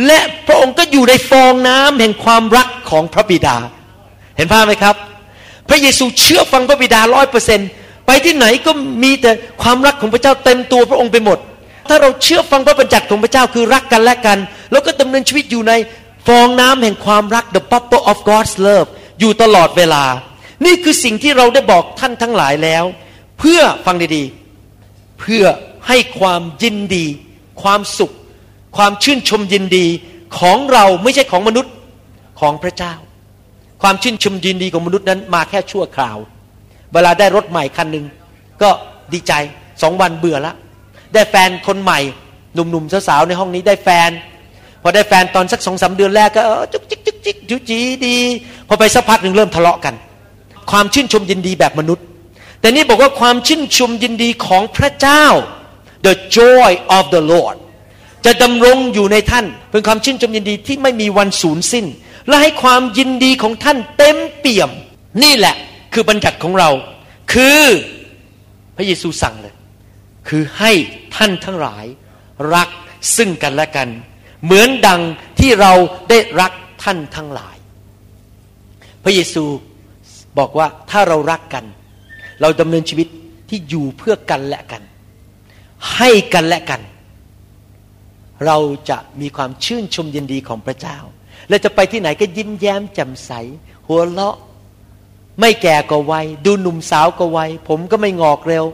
[0.08, 3.58] และพระองค์ก็อยู่ในฟองน้ำแห่งความรักของพระบิดา
[4.38, 4.96] เห็นภาพไหมครับ
[5.70, 7.70] พระเยซูเชื่อฟังพระบิดาร้อยเปอร์เซ็นต์
[8.12, 8.72] ไปที่ไหนก็
[9.04, 11.38] มีแต่ความรักของพระเจ้าเต็มตัวพระองค์ไปหมด
[11.90, 14.38] ถ้าเราเชื่อฟังพระบัญญัติของพระเจ้าคือรักกันและกัน
[14.72, 15.74] แล้วก็ดำเนินชีวิตอยู่ใน
[16.28, 20.04] ฟองน้ำแห่งความรัก the bubble of God's love อยู่ตลอดเวลา
[20.66, 22.84] นี่คือสิ่งที่เราได้บอกท่านทั้งหลายแล้ว
[23.40, 25.44] เพื่อฟังดีๆ เพื่อ
[25.88, 27.06] ให้ความยินดี
[27.62, 28.12] ความสุข
[28.78, 29.86] ความชื่นชมยินดี
[30.40, 31.74] ของเราไม่ใช่ของมนุษย์
[32.40, 32.94] ของพระเจ้า
[33.82, 36.20] ความชื่นชมยินดีของมนุษย์นั้นมาแค่ชั่วคราว
[36.94, 38.06] เวลาได้รถใหม่คันหนึ่ง
[38.62, 38.70] ก็
[39.14, 39.34] ดีใจ
[39.82, 40.54] สองวันเบื่อละ
[41.14, 42.00] ได้แฟนคนใหม่
[42.54, 44.10] หนุ่มๆสาวๆในห้องนี้ได้แฟน
[44.82, 46.42] พอได้แฟนตอนสักสองสาเดือนแรกก็
[46.74, 48.18] จุกจิกจุกจิกจุจีดี
[48.68, 49.96] พอไปสักพักหนึ่งเริ่มทะเลาะกัน
[50.72, 52.06] ความชื่นชมยินดีแบบมนุษย์
[52.62, 55.26] แต่นี่บอกว่าความชื่นชมยินดีของพระเจ้า
[56.06, 57.58] the joy of the Lord
[58.26, 61.86] จะดำรงอยู่ในท่าน เป็นความชื่นชมยินดีที่ไม่มีวันสูญสิ้น
[62.28, 64.70] และให้ความยินดีของท่านเต็มเปี่ยม
[65.24, 65.56] นี่แหละ
[65.94, 66.70] คือบัญญัติของเรา
[67.34, 67.62] คือ
[68.76, 69.56] พระเยซูสั่งเลย
[70.28, 70.72] คือให้
[71.16, 71.86] ท่านทั้งหลาย
[72.56, 72.70] รัก
[73.16, 73.90] ซึ่งกันและกัน
[74.44, 75.02] เหมือนดัง
[75.40, 75.74] ที่เรา
[76.10, 76.52] ได้รัก
[76.84, 77.58] ท่านทั้งหลาย
[79.04, 79.46] พระเยซู
[80.38, 81.66] บอกว่าถ้าเรารักกัน
[82.42, 83.08] เราดำเนินชีวิต
[83.50, 84.84] ที่อยู่เพื่อกันและกัน
[85.96, 86.82] ให้กันและกัน
[88.46, 88.58] เรา
[88.90, 90.98] จะมีความชื่นชมยินดีของพระเจ้า
[91.50, 93.32] และจะไปที่ไหนก็ยิ้มแย้มแจ่มใส
[93.88, 94.38] หัวเราะ
[95.40, 98.66] ไม่แก่ก็วัยดูหนุ่มสาวก็วัยผมก็ไม่งอกเร็ว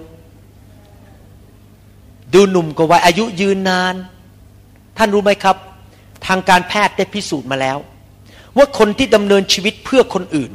[2.33, 3.95] ดูหนุ่มก็วัยอายุยืนนาน
[4.97, 5.55] ท่านรู้ไหมครับ
[6.25, 7.77] ทางการแพทย์ได้พิสูจน์มาแล้ว
[8.57, 10.51] ว่าคนที่ดำเนินชีวิตเพื่อคนอื่น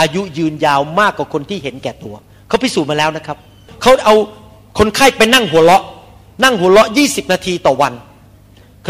[0.00, 2.14] อายุยืนยาวมากกว่าคนที่เห็นแก่ตัว
[2.48, 3.36] เขาพิสูจน์มาแล้วนะครับ
[3.82, 4.14] เขาเอา
[4.78, 5.84] คนไข้ไปนั่งหัวเราะ
[6.42, 7.92] นั่งหัวเราะยี่สิบนาทีต่อวัน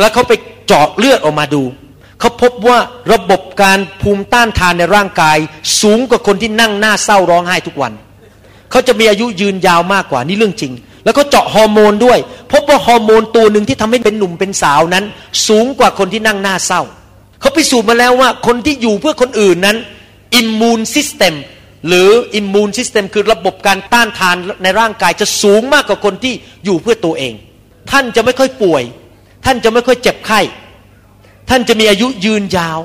[0.01, 0.33] แล้วเขาไป
[0.67, 1.63] เจาะเลือดออกมาดู
[2.21, 2.79] เขาพบว่า
[3.13, 5.39] ระบบการภูมิต้านทานในร่างกาย
[5.81, 7.93] สูงกว่าคนที่นั่งหน้าเศร้าร้องไห้ทุกวัน
[8.71, 10.73] เขาจะมีอายุยืนยาวมากกว่านี่เรื่องจริง
[11.05, 12.19] แล้วก็เจาะฮอร์โมนด้วย
[12.53, 15.05] พบว่าฮอร์โมนตัวหนึ่งที่ทำให้เป็นหนุ่มเป็นสาวนั้น
[15.49, 16.83] สูงกว่าคนที่นั่งหน้าเศร้า
[17.41, 19.77] เขาพิสูจน์มาแล้วว่าคนที่อยู่เพื่อคนอื่นนั้น
[20.35, 21.35] immune system
[21.89, 27.33] หรือ immune system คือระบบการต้านทานในร่างกายจะสูงมากกว่าคนที่อยู่เพื่อตัวเอง
[27.91, 28.83] ท่านจะไม่ค่อยป่วย
[29.45, 30.41] ท่านจะไม่ค่อยเจ็บไข้
[31.51, 32.79] ท่านจะมีอายุยืนยาว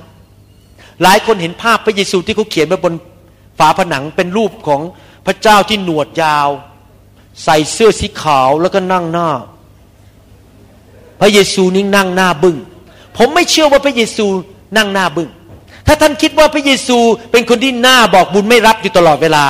[1.04, 2.94] หลายคนเห็นภาพพระเยซูที่เขาเขียนไว้บน
[3.60, 4.82] ฝาผนังเป็นรูปของ
[5.26, 6.50] พระเจ้าที่หนวดยาว
[7.44, 9.30] ใส่เสื้อสีขาวแล้วก็นั่งหน้า
[11.20, 12.58] พระเยซูนี่นั่งหน้าบึง้ง
[13.18, 14.28] ผมไม่เชื่อว่าพระเยซู
[14.78, 15.30] นั่งหน้าบึง้ง
[15.88, 16.98] ถ้าท่านคิดว่าพระเยซู
[17.32, 19.46] เป็นคนที่หน้าบอกบุญไม่รับอยู่ตลอดเวลา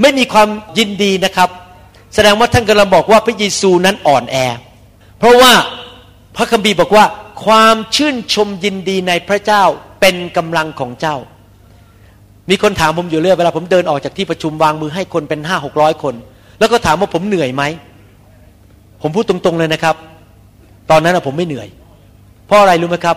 [0.00, 1.48] ไม่มีความยินดีนะครับ
[2.14, 4.36] แสดงว่าท่านกำลังบอกว่าพระเยซูนั้นอ่อนแอ
[5.18, 5.52] เพราะว่า
[6.36, 7.04] พระคัมภีร์บอกว่า
[7.44, 9.64] ความชื่นชมยินดีในพระเจ้า
[10.00, 11.16] เป็นกำลังของเจ้า
[12.50, 16.14] มีคนถามผมอยู่เรื่อยเวลาผมเดินออกจากที่ประชุมวางมือให้คนเป็นห้าหกร้อยคน
[16.58, 17.62] แล้วก็ถามว่าผมเหนื่อยไหม
[19.02, 19.96] ผมพูดตรงๆเลยนะครับ
[20.90, 21.68] ตอนนั้นผมไม่เหนื่อย
[22.46, 23.16] เพราะอะไรรู้ไหมครับ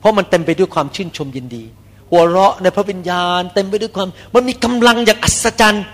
[0.00, 1.64] เพราะมันเต็มไปด้วยความชื่นชมยินดี
[2.10, 5.84] หัวเราะในพระวิญญาณ เต็มไปด้วยความมันมีกำลังอย่างอัศจรรย์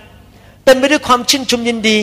[0.65, 1.99] เต็มไปด้วยความชื่นชมยินดี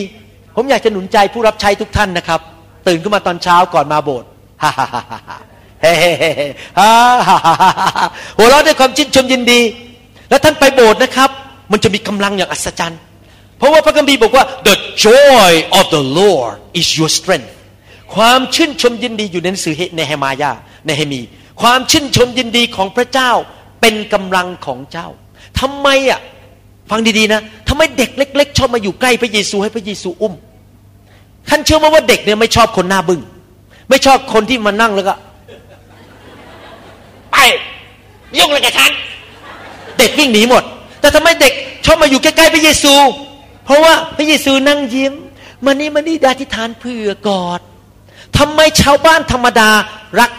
[0.56, 2.40] ผมอยากจะหนุนใจผู้รับใช้ทุกท่านนะครับ
[2.88, 4.28] ตื่นขึ้นมาตอนเช้าก่อนมาโบสถ์
[4.62, 5.38] ฮ่าฮ่าฮ่า
[5.84, 6.30] ฮ่าเฮ้ฮ่
[6.78, 6.90] ฮ่า
[7.28, 8.06] ฮ่าฮ่า
[8.38, 9.60] หัวเราะด้วยความชื่นชมยินดี
[10.28, 11.30] แล้วท่านไปโบสถ์นะครับ
[11.72, 13.00] มันจะมีกำลังอย่างอัศจรรย์
[13.58, 17.50] เพราะว่าพระคัมภีร์บอกว่า the joy of the Lord is your strength
[18.14, 20.50] ความชื่นชมยินดีอยู่ในหนังสือในเฮมายา
[20.86, 21.20] ในเฮมี
[21.62, 23.30] ความชื่นชมยินดีของพระเจ้า
[23.80, 25.08] เป็นกำลังของเจ้า
[25.60, 26.20] ทำไมอะ
[26.90, 30.34] ฟังดีๆนะทำไมเด็กเล็ก ๆ ชอบมาอยู่ใกล้พระเยซูให้พระเยซูอุ้ม
[31.48, 33.20] ท่านเชื่อไหมว่าเด็กเนี่ยไม่ชอบคนหน้าบึง้ง
[33.90, 35.14] ไม่ชอบคนที่มานั่งแล้วก็
[37.38, 37.44] ไป
[38.38, 38.90] ยุ่งอะไรกับฉัน
[39.98, 40.62] เด็กวิ่งหนีหมด
[41.00, 41.52] แต่ทำไมเด็ก
[41.84, 42.94] ชอบมาอยู่ใกล้ๆพระเยซู
[43.64, 45.12] เพราะว่าพระเยซูนั่งยิ้ม
[45.64, 47.60] มานี่มานี่ดาธิษฐานเผื่อกอด
[48.38, 49.70] ทำไมชาวบ้านธรรมดา
[50.20, 50.30] รัก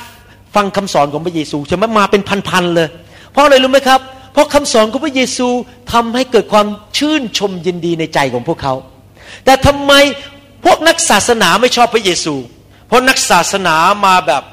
[0.55, 2.89] ฟังคำสอนของพระเยซูใช่ไหมมาเป็นพันๆเลย
[3.31, 3.99] เพราะอะไรรู้ไหมครับ
[4.33, 5.47] เพราะคำสอนของพระเยซู
[5.93, 8.73] ทำให้เกิดความชื่นชมยินดีในใจของพวกเขา
[9.45, 9.93] แต่ทำไม
[10.65, 12.35] พวกนักศาสนาไม่ชอบพระเยซู
[12.87, 14.43] เพราะนักศาสนามาแบบ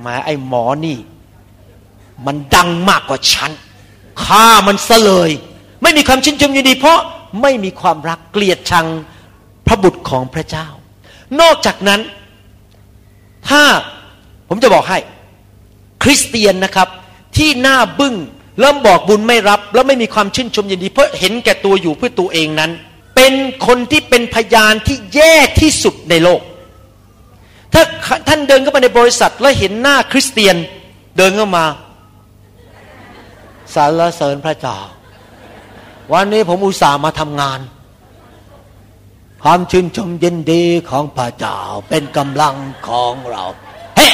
[0.00, 0.98] หมาไอ้หมอนี่
[2.26, 3.50] มันดังมากกว่าฉัน
[4.24, 5.30] ฆ่ามันซะเลย
[5.82, 7.00] ไม่มีความชื่นชมยินดี เพราะ
[7.42, 8.86] ไม่มีความรักเกลียดชัง
[9.66, 10.66] พระบุตรของพระเจ้า
[11.40, 12.00] นอกจากนั้น
[13.48, 13.62] ถ้า
[14.48, 14.98] ผมจะบอกให้
[16.02, 16.88] คริสเตียนนะครับ
[17.36, 18.14] ที่หน้าบึง้ง
[18.60, 22.70] เริ่มบอกบุญไม่รับ แล้วไม่มีความชื่นชมยินดี เพราะเห็นแก่ตัวอยู่เพื่อตัวเองนั้น
[23.16, 23.34] เป็น
[23.66, 26.40] คนที่เป็นพยานที่แย่ที่สุดในโลก
[27.72, 27.82] ถ้า
[28.28, 30.56] ท่านเดินเข้ามาในบริษัทแล้วเห็นหน้าคริสเตียน
[31.18, 31.64] เดินเข้ามา
[33.74, 34.78] สรรเสริญพระเจ้า
[36.12, 37.60] วันนี้ผมอุตส่าห์มาทำงาน
[39.42, 41.56] ความชื่นชมยินดีของพระเจ้า
[41.88, 42.54] เป็นกำลัง
[42.88, 43.44] ของเรา
[43.96, 44.08] เฮ้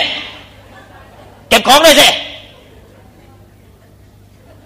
[1.49, 2.09] เก็บของเลยสิ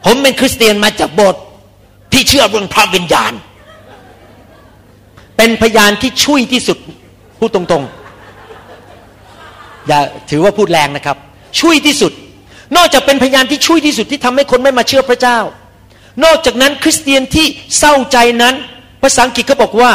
[0.05, 1.43] ผมเป็นคริสเตียนมาจากโบสถ์
[2.13, 3.33] ที่เชื่อเรื่องพระวิญญาณ
[5.37, 6.79] เป็นพยานที่ช่วยที่สุด
[7.39, 7.93] พูดตรงๆ
[9.89, 9.99] อย่า
[10.31, 11.17] ถือว่าพูดแรงนะครับ
[11.61, 12.13] ช่วยที่สุด
[12.77, 15.39] นอกจากเป็นพยานที่ช่วยที่สุดที่ทำให้คนไม่มาเชื่อพระเจ้า
[16.25, 17.47] นอกจากนั้นคริสเตียนที่
[17.79, 18.55] เศร้าใจนั้น
[19.03, 19.93] ภาษาอังกฤษเขาบอกว่า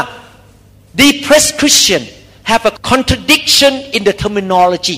[1.02, 2.04] depressed Christian
[2.52, 4.98] have a contradiction in the terminology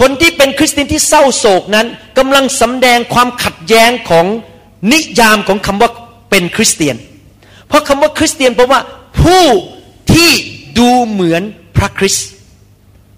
[0.00, 1.86] คนที่เป็นคริสเตียนที่เศร้าโศกนั้น
[2.18, 4.26] กำลังสำแดงความขัดแย้งของ
[4.92, 5.90] นิยามของคำว่า
[6.30, 6.96] เป็นคริสเตียน
[7.68, 8.80] เพราะคำว่าคริสเตียนแปลว่า
[9.22, 9.44] ผู้
[10.12, 10.30] ที่
[10.78, 11.42] ดูเหมือน
[11.78, 12.26] พระคริสต์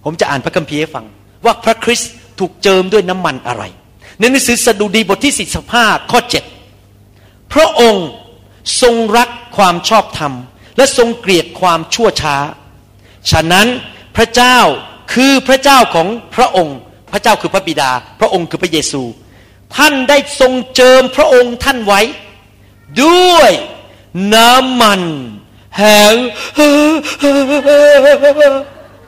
[0.05, 1.05] ผมจะอ่านพระคัมภีร์ให้ฟัง
[1.45, 3.62] ว่าพระคริสต์ถูกเจิมด้วยน้ำมันอะไร
[4.18, 6.44] ในหนังสือสดุดีบทที่สิบห้าข้อเจ็ด
[7.53, 8.07] พระองค์
[8.83, 10.33] ทรงรักความชอบธรรม
[10.77, 12.37] และทรงเกลียดความชั่วช้า
[13.31, 13.66] ฉะนั้น
[14.16, 14.59] พระเจ้า
[15.12, 16.79] คือพระเจ้าของพระองค์
[17.12, 19.03] พระเจ้าคือพระบิดา พระองค์คือพระเยซู
[19.77, 22.01] ท่านได้ทรงเจิมพระองค์ท่านไว้
[23.05, 23.51] ด้วย
[24.35, 25.03] น้ำมัน
[25.79, 26.14] แห่ง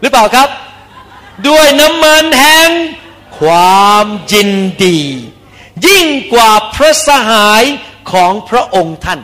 [0.01, 0.49] หรือเปล่าครับ
[1.49, 2.71] ด้วยน้ำมันแห่ง
[3.39, 4.51] ความยิน
[4.85, 4.99] ดี
[5.87, 7.65] ยิ่งกว่าพระสหาย
[8.13, 9.21] ของพระองค์ท่าน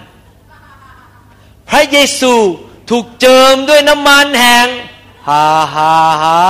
[1.68, 2.34] พระเยซู
[2.90, 4.66] ถูกเจิมด้วยน้ำมันแห่ง
[5.28, 5.44] ฮ่า
[5.74, 6.40] ฮ่าฮ่า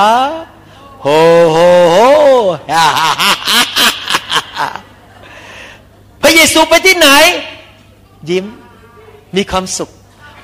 [1.03, 1.07] โฮ
[1.53, 1.59] โฮ
[1.91, 1.97] โฮ
[2.73, 3.11] ฮ่าฮ่า
[4.59, 4.69] ฮ่า
[6.23, 7.09] พระเยซูไปที่ไหน
[8.31, 8.47] ยิ้ม
[9.37, 9.91] มีความสุข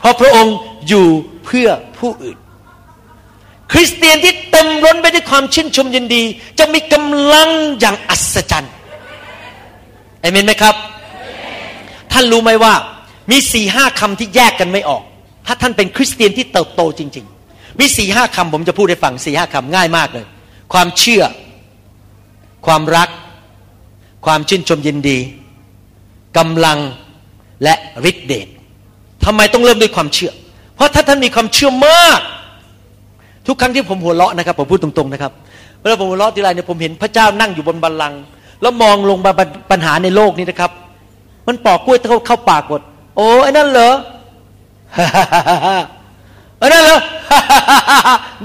[0.00, 0.56] เพราะพระองค์
[0.88, 1.06] อยู่
[1.44, 2.38] เพื่อผู้อื่น
[3.72, 6.22] คริสเตียนที่เต็มล้นไปด้วยความชื่นชมยินดี
[6.58, 7.48] จะมีกำลัง
[7.80, 8.72] อย่างอัศจรรย์
[10.20, 10.74] เอเมนไหมครับ
[12.12, 12.74] ท่านรู้ไหมว่า
[13.30, 15.02] มีสี่ห้าคำที่แยกกันไม่ออก
[15.46, 20.26] ถ้าท่านเป็นคริสเตียนที่เติบโตจริง ๆ มีสี่ห้าคำผมจะพูดให้ฟังสี่ห้าคำง่ายมากเลย
[20.72, 21.22] ความเชื่อ
[22.66, 23.08] ความรัก
[24.26, 25.18] ความชื่นชมยินดี
[26.38, 26.78] กำลัง
[27.62, 27.74] และ
[28.10, 28.48] ฤทธิเดช
[29.24, 30.32] ทำไมต้องเริ่มด้วยความเชื่อ
[30.74, 32.20] เพราะถ้าท่านมีความเชื่อมาก
[33.46, 35.32] ทุกครั้งที่ผมหัวเราะนะครับผมพูดตรงๆนะครับ
[35.80, 38.20] เวลาผมหัวเราะทีไรเนี่ยผมเห็นพระเจ้านั่งอยู่บนบัลลังก์
[38.62, 39.32] แล้วมองลงมา
[39.70, 40.70] ปัญหาในโลกนี้นะครับ
[41.46, 42.80] มันปอกกล้วยเข้าเข้าปากหมด
[43.16, 43.92] โอ้ไอ้นั่นเหรอ
[46.58, 46.98] ไอ้นั่นเหรอ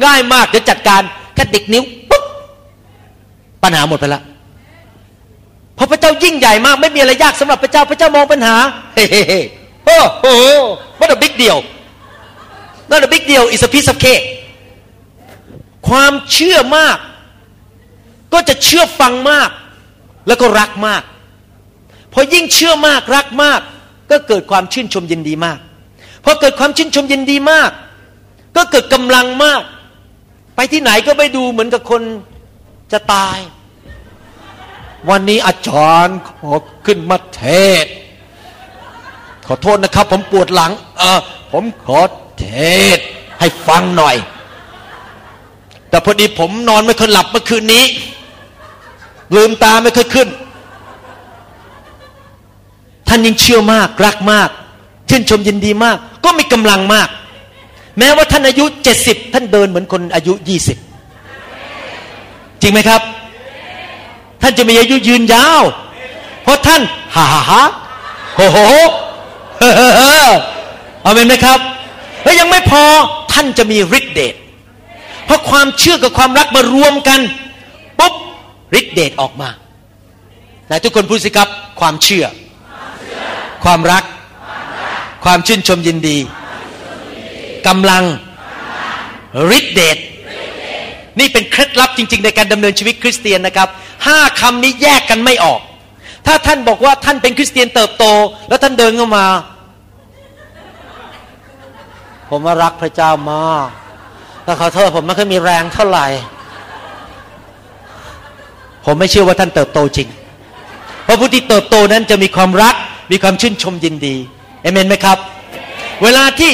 [0.04, 1.02] ง่ายมากเดี๋ยวจัดการ
[1.36, 2.24] แค่ติกนิ้วปุ๊บ
[3.64, 4.22] ปัญหาหมดไปละ
[5.76, 8.56] เพราะพระเจ้ายิ่งใหญ่มาก ไม่มีอะไรยากสำหรับพระเจ้าพระเจ้ามองปัญหา
[8.96, 9.40] เฮ้เฮ้
[9.86, 10.28] โอ้โห
[11.00, 11.60] what a big deal
[12.92, 14.26] not a big deal it's a piece of cake
[15.88, 16.98] ความเชื่อมาก
[18.34, 19.50] ก็จะเชื่อฟังมาก
[20.28, 21.04] แล้วก็รักมาก
[22.14, 23.62] พอยิ่งเชื่อมากรักมาก
[24.12, 25.60] ก็เกิดความชื่นชมยินดีมาก
[26.24, 27.72] พอเกิดความชื่นชมยินดีมาก
[28.56, 29.62] ก็เกิดกำลังมาก
[30.56, 32.02] ไปที่ไหนก็ไม่ดูเหมือนกับคน
[32.92, 33.38] จะตาย
[35.10, 36.52] วันนี้อาจารย์ขอ
[36.86, 37.44] ขึ้นมาเท
[37.84, 37.86] ศ
[39.48, 41.20] ขอโทษนะครับ ผมปวดหลัง เออ
[41.52, 42.00] ผมขอ
[42.40, 42.48] เท
[42.98, 43.00] ศ
[43.40, 44.16] ให้ฟังหน่อย
[45.92, 47.84] แต่พอดีผมนอนไม่ค่อยหลับเมื่อคืนนี้
[49.36, 50.30] ลืมตาไม่ค่อยขึ้น
[53.08, 54.50] ท่านยิ่งเชื่อมากรักมาก
[55.10, 57.10] ชื่นชมยินดีมาก ก็มีกำลังมาก
[57.98, 60.78] แม้ว่าท่านอายุเจ็ดสิบท่านเดินเหมือนคนอายุยี่สิบ
[62.62, 63.02] จริงไหมครับ
[64.42, 65.62] ท่านจะมีอายุยืนยาว
[66.44, 66.82] เพราะท่าน
[67.16, 67.62] ฮ่าฮ่าฮ่า
[68.36, 68.58] โหโห
[71.02, 71.60] เอาเป็นไหมครับ
[72.24, 72.84] แล้วยังไม่พอ
[73.32, 74.36] ท่านจะมีฤทธิ์เดช
[75.32, 77.20] ราะความเชื่อกับความรักมารวมกัน
[78.00, 78.14] ปุ๊บ
[78.80, 79.50] ฤทธิเดชออกมา
[80.68, 82.26] ไหนทุกคนพูดสิครับ ความเชื่อ
[83.64, 84.04] ความรัก
[85.26, 86.18] ความชื่นชมยินดี
[87.68, 88.04] กำลัง
[89.58, 89.98] ฤทธิเดช
[91.20, 93.70] นี่เป็นเคล็ดลับจริง ๆ ในการดำเนินชีวิตคริสเตียนนะครับ
[94.08, 95.60] ห้าคำนี้แยกกันไม่ออก
[96.28, 98.06] ถ้าท่านบอกว่าท่านเป็นคริสเตียนเติบโต
[98.50, 99.26] แล้วท่านเดินเข้ามา
[102.30, 103.70] ผมว่ารักพระเจ้ามาก
[104.44, 106.06] แต่ขอโทษผมไม่ค่อยมีแรงเท่าไหร่
[108.86, 110.08] ผมไม่เชื่อว่าท่านเติบโตจริง
[111.04, 112.76] เพราะผู้ที่เติบโตนั้นจะมีความรัก
[113.12, 114.16] มีความชื่นชมยินดี
[114.62, 115.18] เอเมนไหมครับ
[116.04, 116.52] เวลาที่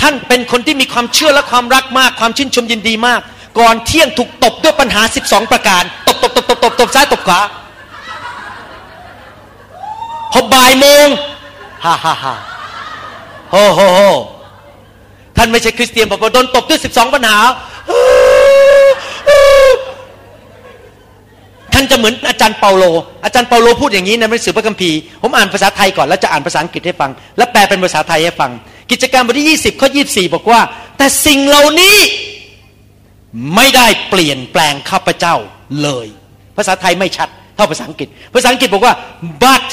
[0.00, 3.20] ท่านเป็นคนที่มีความเชื่อและความรักมาก ความชื่นชมยินดีมาก
[3.58, 7.40] ก่อนเที่ยงถูกตบด้วยปัญหา 12 ประการ ตบตบตบตบตบตบซ้ายตบขวา
[10.32, 11.06] พอบ่ายโมง
[11.84, 12.34] ฮ่าฮ่าฮ่า
[13.50, 14.00] โฮโฮโฮ
[15.40, 17.36] ท่านไม่ใช่คริสเตียนบอกว่าโดนตบด้วยสิบสองปัญหา
[21.72, 22.84] ท่านจะเหมือนอาจารย์เปาโล
[23.24, 28.50] อาจารย์เปาโลพูดอย่างนี้ในหนังสือพระคัมภีร์ ผมอ่านภาษาไทยก่อนแล้วจะอ่านภาษาอังกฤษให้ฟัง แล้วแปลเป็นภาษาไทยให้ฟัง
[28.90, 30.60] กิจการบทที่ 20 ข้อ 24 บอกว่า
[30.96, 31.96] แต่สิ่งเหล่านี้
[33.54, 35.36] ไม่ได้เปลี่ยนแปลงข้าพเจ้า
[35.82, 36.06] เลย
[36.56, 38.94] ภาษาไทยไม่ชัดเท่าภาษาอังกฤษ ภาษาอังกฤษบอกว่า
[39.44, 39.66] but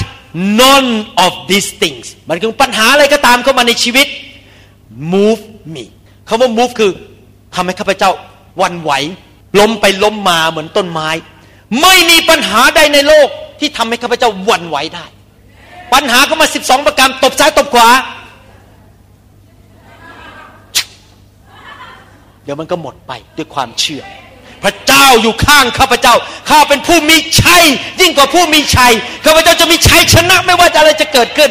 [0.62, 0.90] none
[1.24, 4.06] of these things มันคือปัญหาอะไรก็ตามเข้ามาในชีวิต
[5.12, 5.42] move
[5.74, 5.84] me
[6.28, 6.92] คาว่า move คือ
[7.54, 8.10] ทำให้ข้าพเจ้า
[8.62, 8.92] วันไหว
[9.60, 11.08] ล้มไปล้มมาเหมือนต้นไม้
[11.82, 13.28] ไม่มีปัญหาใดในโลก
[13.60, 15.06] ที่ทำให้ข้าพเจ้าวันไหวได้
[15.92, 17.88] ปัญหาก็มาสิบสองประการตบซ้ายตบขวา
[22.44, 24.02] เดี๋ยวมันก็หมดไปด้วยความเชื่อ
[24.62, 26.14] พระเจ้าอยู่ข้างข้าพเจ้า
[26.48, 27.62] ข้าเป็นผู้มีชัย
[28.00, 28.92] ยิ่งกว่าผู้มีชัย
[29.24, 31.50] ข้าพเจ้าจะมีชัยชนะไม่ว่าจะอะไรจะเกิดขึ้น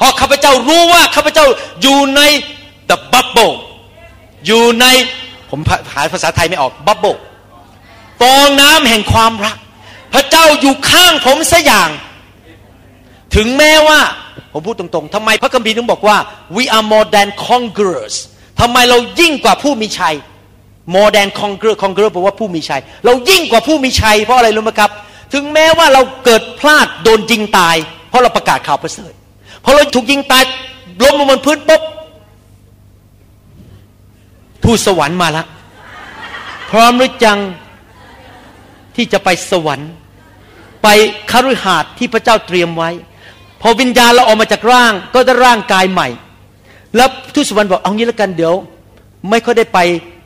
[0.00, 1.46] พราะข้าพเจ้ารู้ว่าข้าพเจ้า
[1.82, 2.20] อยู่ใน
[2.88, 3.54] the bubble
[4.46, 4.86] อยู่ใน
[5.50, 5.60] ผม
[5.92, 7.18] หาภาษาไทยไม่ออก bubble
[8.20, 9.56] ฟองน้ำแห่งความรัก
[10.14, 11.90] พระเจ้าอยู่ข้างผมสัอย่าง
[13.36, 14.00] ถึงแม้ว่า
[14.52, 16.16] ผมพูดตรงๆทำไมพระคัมภีร์ถึงบอกว่า
[16.56, 18.14] we are more than conquerors
[18.60, 20.14] ทำไมเรายิ่งกว่าผู้มีชัย
[20.94, 24.90] more than conqueror conqueror แปลว่าผู้มีชัย เรายิ่งกว่าผู้มีชัย เพราะอะไรรู้ไหมครับ
[25.32, 27.76] ถึงแม้ว่าเราเกิดพลาดโดนยิงตาย
[28.08, 29.12] เพราะเราประกาศข่าวประเสริฐ
[29.66, 30.44] พอเราถูกยิงตาย
[31.02, 31.82] ล้มลงบนพื้นปุ๊บ
[34.64, 35.46] ทูตสวรรค์มาล้ว
[36.70, 37.38] พร้อมหรือยัง
[38.96, 39.90] ที่จะไปสวรรค์
[40.82, 40.88] ไป
[41.30, 42.90] คฤหาสน์ที่พระเจ้าเตรียมไว้
[43.60, 46.08] พอวิญญาณเราออกมาจากร่างก็ได้ร่างกายใหม่
[46.96, 48.54] แล้วทูตสวรรค์บอกเอางี้แล้วกันเดี๋ยว
[49.30, 49.78] ไม่ค่อยได้ไป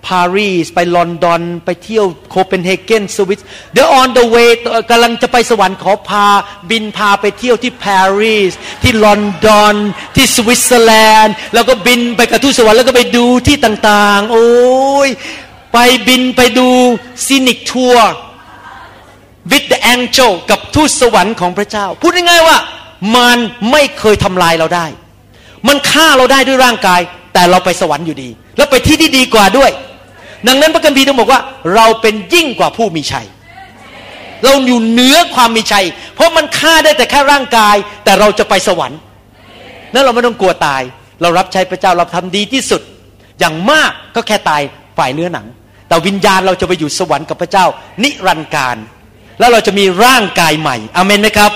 [0.06, 3.40] ปารีสไปลอนดอน ไปเที่ยวโคเปนเฮเกนสวิต
[3.72, 4.50] เดี๋ยว on the way
[4.90, 6.26] กำลังจะไปสวรรค์ขอพา
[6.70, 9.74] บินพาไปเที่ยวที่ปารีสที่ลอนดอน
[10.16, 14.48] ที่สวิตเซอร์แลนด์ แล้วก็บินไปกับทูตสวรรค์แล้วก็ไปดูที่ต่างๆ โอ้
[15.06, 15.08] ย
[15.72, 16.68] ไปบินไปดู
[17.26, 18.10] scenic tour
[19.50, 22.58] with the angel กับทูตสวรรค์ของพระเจ้า พูดง่ายๆว่า
[23.16, 23.38] มัน
[23.70, 24.86] ไม่เคยทำลายเราได้
[25.68, 27.00] มันฆ่าเราได้ด้วยร่างกาย
[27.34, 29.70] แต่เราไปสวรรค์อยู่ดี แล้วไปที่ที่ดีกว่าด้วย
[30.46, 31.40] ดังนั้นพระคัมภีร์ต้องบอกว่า
[31.74, 33.26] เราเป็นยิ่งกว่าผู้มีชัย
[34.44, 38.98] เราอยู่เหนือความมีชัย เพราะมันฆ่าได้แต่แค่ร่างกาย แต่เราจะไปสวรรค์
[39.92, 40.82] นั้นเราไม่ต้องกลัวตาย
[41.22, 42.82] เรารับใช้พระเจ้าเราทำดีที่สุด
[43.38, 44.60] อย่างมากก็แค่ตาย
[44.98, 45.46] ฝ่ายเนื้อหนัง
[45.88, 47.66] แต่วิญญาณเราจะไปอยู่สวรรค์กับพระเจ้า
[48.02, 48.76] นิรันดร์การ
[49.38, 51.52] แล้วเราจะมีร่างกายใหม่อเมนไหมครับ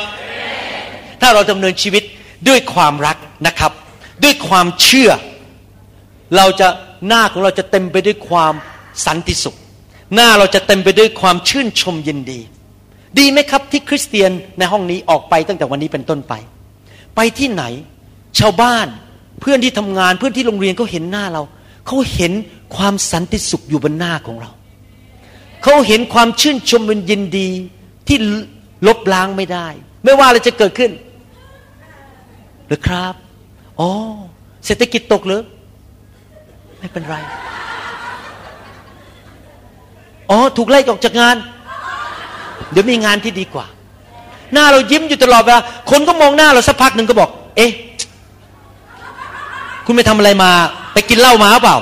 [1.21, 2.03] ถ้าเราดำเนินชีวิต
[2.49, 3.17] ด้วยความรัก
[3.47, 3.73] นะครับ
[4.25, 5.11] ด้วยความเชื่อ
[6.37, 6.69] เราจะ
[7.07, 8.55] หน้าของเราจะเต็มไปด้วยความ
[9.07, 9.57] สันติสุข
[10.15, 12.41] หน้าเราจะเต็มไปด้วยความชื่นชมยินดี
[13.19, 16.35] ดีไหมครับที่คริสเตียนในห้องนี้ออกไปตั้งแต่วันนี้เป็นต้นไป
[17.17, 17.65] ไปที่ไหน
[18.39, 18.87] ชาวบ้าน
[19.41, 21.43] เพื่อนที่ทำงานเพื่อนที่โรงเรียนเขาเห็นหน้าเรา
[21.87, 22.33] เขาเห็น
[22.77, 24.51] ความสันติสุขอยู่บนหน้าของเรา
[25.63, 27.49] เขาเห็นความชื่นชมยินดี
[28.09, 28.19] ที่
[28.87, 29.67] ลบล้างไม่ได้
[30.05, 30.91] ไม่ว่าอะไรจะเกิดขึ้น
[32.67, 33.15] หรือครับ
[33.81, 33.91] อ๋อ
[34.67, 35.43] เศรษฐกิจตกหรือ
[36.79, 37.17] ไม่เป็นไร
[40.31, 41.37] อ๋อถูกไล่ออกจากงาน
[42.73, 43.67] เดี๋ยวมีงานที่ดีกว่า
[44.53, 45.61] หน้าเรายิ้มอยู่ตลอดเวลา
[45.91, 47.71] คนก็มองหน้าเราสักพักหนึ่งก็บอก เอ๊ะ
[49.87, 50.51] คุณไปทำอะไรมา
[50.95, 51.77] ไปกินเหล้ามาเปล่า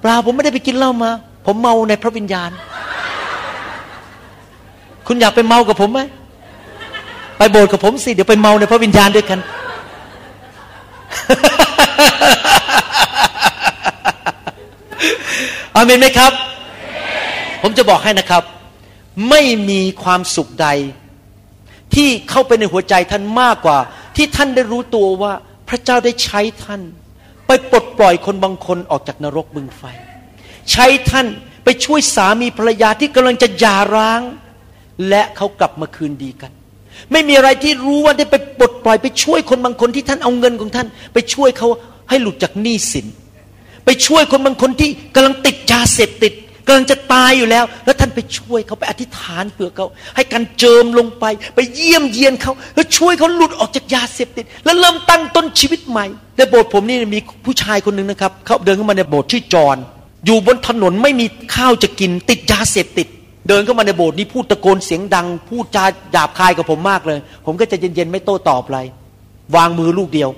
[0.00, 1.10] เปล่าผมไม่ได้ไปกินเหล้ามา
[1.46, 2.50] ผมเมาในพระวิญญาณ
[5.06, 6.00] คุณอยากไปเมากับผมไหม
[7.38, 9.38] ไปโบสถ์กับผมสิเดี๋ยวไปเมาในพระวิญญาณด้วยกัน
[15.74, 16.32] อาเมนไหมครับ
[17.62, 18.42] ผมจะบอกให้นะครับ
[19.30, 20.68] ไม่มีความสุขใด
[21.94, 23.78] ที่เข้าไปในหัวใจท่านมากกว่า
[24.16, 25.32] ที่ท่านได้รู้ตัวว่า
[25.68, 26.80] พระเจ้าได้ใช้ท่าน
[27.46, 29.82] ไปปลดปล่อยคนบางคนออกจากนรกบึงไฟ
[30.72, 31.26] ใช้ท่าน
[31.64, 34.20] ไปช่วยสามีภรรยาที่กำลังจะหย่าร้าง
[35.08, 36.52] และเขากลับมาคืนดีกัน
[37.12, 41.68] ไม่มีอะไรที่รู้ว่าได้ไปปลดปล่อยไปช่วยคนบางคนที่ท่านเอาเงินของท่าน ไปช่วยเขา
[42.08, 43.06] ให้หลุดจากหนี้สิน
[43.84, 46.32] ไปช่วยคนบางคนที่กำลังติดยาเสพติด
[46.66, 59.76] กำลังจะตายอยู่แล้ว แล้วท่านไปช่วยเขาไปอธิษฐานเผื่อเขา ให้การเจิมลงไป ไปเยี่ยมเยียนเขา แล้วช่วยเขาหลุดออกจากยาเสพติด แล้วเริ่มตั้งต้นชีวิตใหม่ ในโบสถ์ผมนี่มีผู้ชายคนหนึ่งนะครับ เขาเดินเข้ามาในโบสถ์ชื่อจอน
[60.26, 63.08] อยู่บนถนนไม่มีข้าวจะกิน ติดยาเสพติด
[63.48, 68.80] เดินเข้ามาในโบสถ์นี้พูดตะโกนเสียงดัง พูดจาหยาบคายกับผมมากเลย ผมก็จะเย็นๆไม่โต้ตอบอะไร
[69.56, 70.30] วางมือลูกเดียว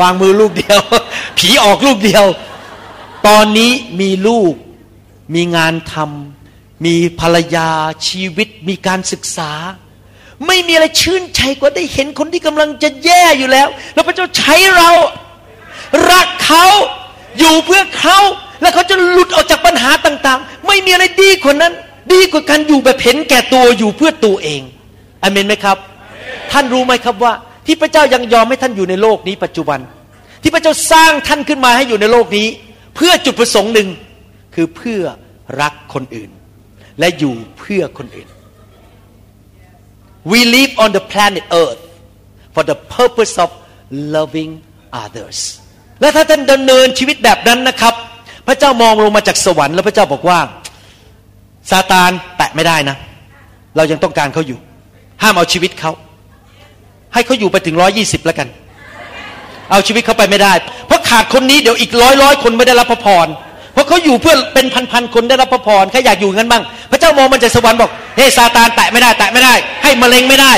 [0.00, 0.78] วางมือลูกเดียว
[1.38, 2.24] ผีออกลูกเดียว
[3.26, 4.52] ตอนนี้มีลูก
[5.34, 7.68] มีงานทำมีภรรยา
[8.08, 9.52] ชีวิต มีการศึกษา
[10.46, 14.90] ไม่มีอะไรชื่นใจกว่าได้เห็นคนที่กำลังจะแย่อยู่แล้ว แล้วพระเจ้าใช้เรา
[16.10, 16.64] รักเขา
[17.38, 18.18] อยู่เพื่อเขา
[18.60, 21.72] แล้วเขาจะหลุดออกจากปัญหาต่างๆ ไม่มีอะไรดีกว่านั้น
[22.12, 24.60] ดีกว่าการอยู่แบบเห็นแก่ตัวอยู่เพื่อตัวเอง
[25.22, 25.76] อเมนไหมครับ
[26.52, 27.32] ท่านรู้ไหมครับว่า
[27.66, 29.78] ที่พระเจ้ายังยอมให้ท่านอยู่ในโลกนี้ปัจจุบัน
[30.42, 32.46] ที่พระเจ้าสร้างท่านขึ้นมาให้อยู่ในโลกนี้
[32.96, 33.88] เพื่อจุดประสงค์หนึ่ง
[34.60, 35.02] คือเพื่อ
[35.62, 36.30] รักคนอื่น
[36.98, 38.28] และอยู่เพื่อคนอื่น
[40.30, 41.82] we live on the planet Earth
[42.54, 43.48] for the purpose of
[44.16, 44.52] loving
[45.04, 45.38] others
[46.00, 47.94] และถ้าท่านดำเนินชีวิตแบบนั้นนะครับ
[48.46, 50.38] พระเจ้ามองลงมาจากสวรรค์แล้วพระเจ้าบอกว่า
[51.70, 52.96] ซาตานแตะไม่ได้นะ
[53.76, 54.58] เรายังต้องการเขาอยู่
[55.22, 55.92] ห้ามเอาชีวิตเขา
[57.14, 58.48] ให้เขาอยู่ไปถึงร้อยี่สิบแล้วกัน
[59.70, 60.52] เอาชีวิตเขาไปไม่ได้
[60.86, 63.28] เพราะขาดคนนี้เดี๋ยวอีกร้อยร้อยคนไม่ได้รับพระพร
[63.78, 70.52] ราะเขาอยู่เพื่อเป็นพันๆคนได้รับพระพรใครอยากอยู่งั้นบ้างพระเจ้ามองมันจากสวรรค์บอกเฮ้ซาตานแตะไม่ได้แตะไม่ได้ ให้มะเร็งไม่ได้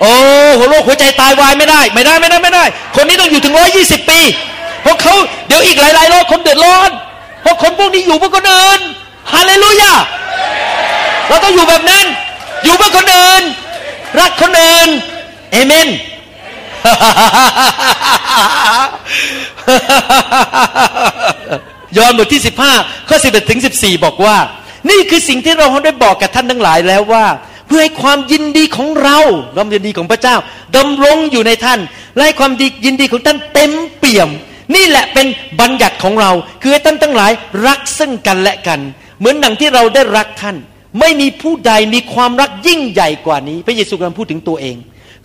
[0.00, 0.10] โอ้
[0.56, 4.20] หัวโรคหัวใจตายวายไม่ได้ ไม่ได้ไม่ได้ไม่ได้ คนนี้ต้องอยู่ถึงร้อยยี่สิบปี
[4.82, 5.14] เพราะเขา
[5.46, 6.90] เดี๋ยวอีกหลายๆร้อยคนเดือดร้อน
[7.42, 8.80] เพราะคนพวกนี้อยู่เพื่อคนอื่น
[9.32, 9.92] ฮาเลลูยา
[11.28, 12.06] เราต้องอยู่แบบนั้น
[12.64, 13.42] อยู่เพื่อคนอื่น
[14.18, 14.88] รักคนอื่น
[15.52, 15.88] เอเมน
[21.96, 22.42] ยอห์นบทที่
[22.74, 24.36] 15 ข้อ 11 ถึง 14 บอกว่า
[24.90, 27.26] นี่คือสิ่งที่เราได้บอกกับท่านทั้งหลายแล้วว่า
[27.66, 29.18] เพื่อให้ความยินดีของเรา
[29.56, 30.36] ความยินดีของพระเจ้า
[30.76, 31.80] ดำรงอยู่ในท่าน
[32.16, 34.28] และความดียินดีของท่านเต็มเปี่ยม
[34.74, 35.26] นี่แหละเป็น
[35.60, 36.30] บัญญัติของเรา
[36.62, 37.32] คือให้ท่านทั้งหลาย
[37.66, 38.80] รักซึ่งกันและกัน
[39.18, 40.56] เหมือนหนังที่เราได้รักท่าน
[41.00, 44.76] ไม่มีผู้ใดมีความรักยิ่งใหญ่กว่านี้ พระเยซูกำลังพูดถึงตัวเอง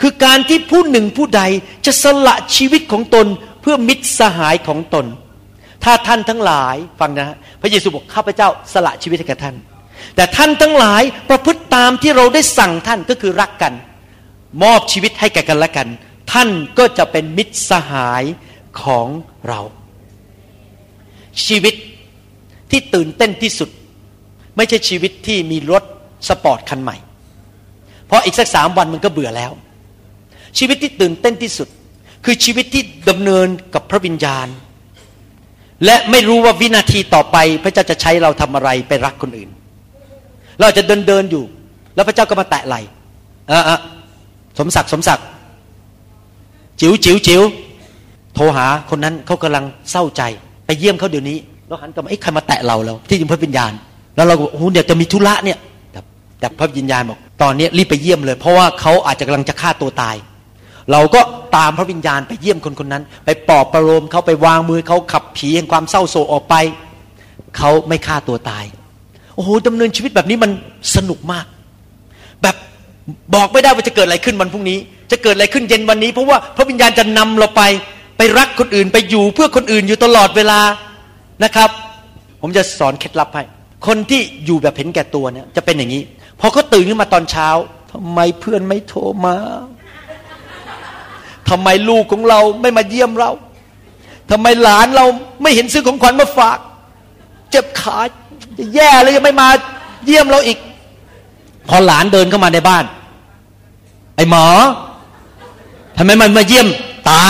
[0.02, 1.42] คือการที่ผู้หนึ่งผู้ใด
[1.86, 3.28] จะสละชีวิตของตน
[3.62, 5.06] เพื่อมิตรสหายของตน
[5.84, 9.56] ถ้าท่านทั้งหลายฟังนะ พระเยซูบอกข้าพเจ้าสละชีวิตให้กับท่าน
[10.16, 13.74] แต่ท่านทั้งหลายประพฤติตามที่เราได้สั่งท่านก็คือรักกัน
[14.64, 15.88] มอบชีวิตให้แก่กันและกัน
[16.32, 18.24] ท่านก็จะเป็นมิตรสหาย
[18.84, 19.08] ของ
[19.48, 19.62] เรา
[21.48, 21.76] ชีวิต
[22.72, 23.70] ที่ตื่นเต้นที่สุด
[24.58, 25.84] ไม่ใช่ชีวิตที่มีรถ
[26.28, 26.98] สปอร์ตคันใหม่
[28.06, 29.52] เพราะอีกสักสามวันมันก็เบื่อแล้ว
[30.58, 31.68] ชีวิตที่ตื่นเต้นที่สุด
[32.26, 34.48] คือชีวิตที่ดำเนินกับพระวิญญาณ
[35.86, 39.50] และไม่รู้ว่าวินาทีต่อไป พระเจ้าจะใช้เราทำอะไรไปรักคนอื่น
[40.60, 41.44] เราจะเดินเดินอยู่
[41.96, 42.76] แล้วพระเจ้าก็มาแตะไหล
[43.52, 43.80] อะ
[44.58, 45.26] สมศักดิ์สมศักดิ์
[46.80, 47.42] จิ๋วจิ๋วจิ๋ว
[48.36, 50.22] โทรหาคนนั้นเขากำลังเศร้าใจ
[50.66, 53.72] ไปเยี่ยมเขาเดี๋ยวนี้เราหันกลับมาไอ้ใครมาแตะเราแล้วที่ยิงพระวิญญาณ
[54.16, 55.58] แล้วเราโอ้โหเดี๋ยวจะมีธุระเนี่ย
[56.40, 60.16] แต่พระวิญญาณบอกตอนนี้รีบไปเยี่ยมเลย เพราะว่าเขาอาจจะกำลังจะฆ่าตัวตาย
[60.92, 61.22] เราก็
[61.58, 66.56] ตามพระวิญญาณไปเยี่ยมคนคนนั้น ไปปลอบประโลมเขาไปวางมือเขาขับผีแห่งความเศร้าโศกออกไป
[67.58, 68.66] เขาไม่ฆ่าตัวตาย
[69.36, 70.52] โอ้โหดำเนินชีวิตแบบนี้มัน
[70.96, 71.46] สนุกมาก
[72.42, 72.56] แบบ
[73.36, 74.78] บอกไม่ได้ว่าจะเกิดอะไรขึ้นวันพรุ่งนี้
[75.12, 77.62] จะเกิดอะไรขึ้นเย็นวันนี้ เพราะว่าพระวิญญาณจะนำเราไป
[78.18, 80.60] ไปรักคนอื่นไปอยู่เพื่อคนอื่นอยู่ตลอดเวลา
[81.44, 81.70] นะครับ
[82.42, 83.44] ผมจะสอนเคล็ดลับให้
[83.88, 86.02] คนที่อยู่แบบเห็นแก่ตัวเนี่ยจะเป็นอย่างนี้
[86.40, 87.48] พอเขาตื่นขึ้นมาตอนเช้า
[87.92, 89.36] ทำไมเพื่อนไม่โทรมา
[91.52, 93.32] ทำไมลูกของเราไม่มาเยี่ยมเรา
[94.32, 95.06] ทำไมหลานเรา
[95.42, 96.58] ไม่เห็นซื้อของขวัญมาฝาก
[97.52, 97.98] เจ็บขา
[98.58, 99.48] จะแย่เลยยังไม่มา
[100.06, 100.58] เยี่ยมเราอีก
[101.70, 102.84] พอหลานเดินเข้ามาในบ้าน
[104.16, 104.46] ไอ้หมอ
[105.98, 106.68] ทำไมมันมาเยี่ยม
[107.10, 107.22] ตา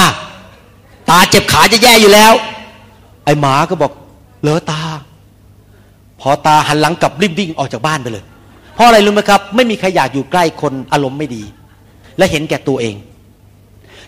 [1.10, 2.34] ตาเจ็บขาจะแย่อยู่แล้ว
[3.26, 3.92] ไอ้หมาก็บอก
[4.42, 4.82] เลอตา
[6.22, 8.24] พอตาหันหลังกลับรีบวิ่งออกจากบ้านไปเลย
[8.74, 11.44] เพราะอะไรรู้ไหมครับ ไม่มีใครอยากอยู่ใกล้คนอารมณ์ไม่ดี
[12.18, 12.96] และเห็นแก่ตัวเอง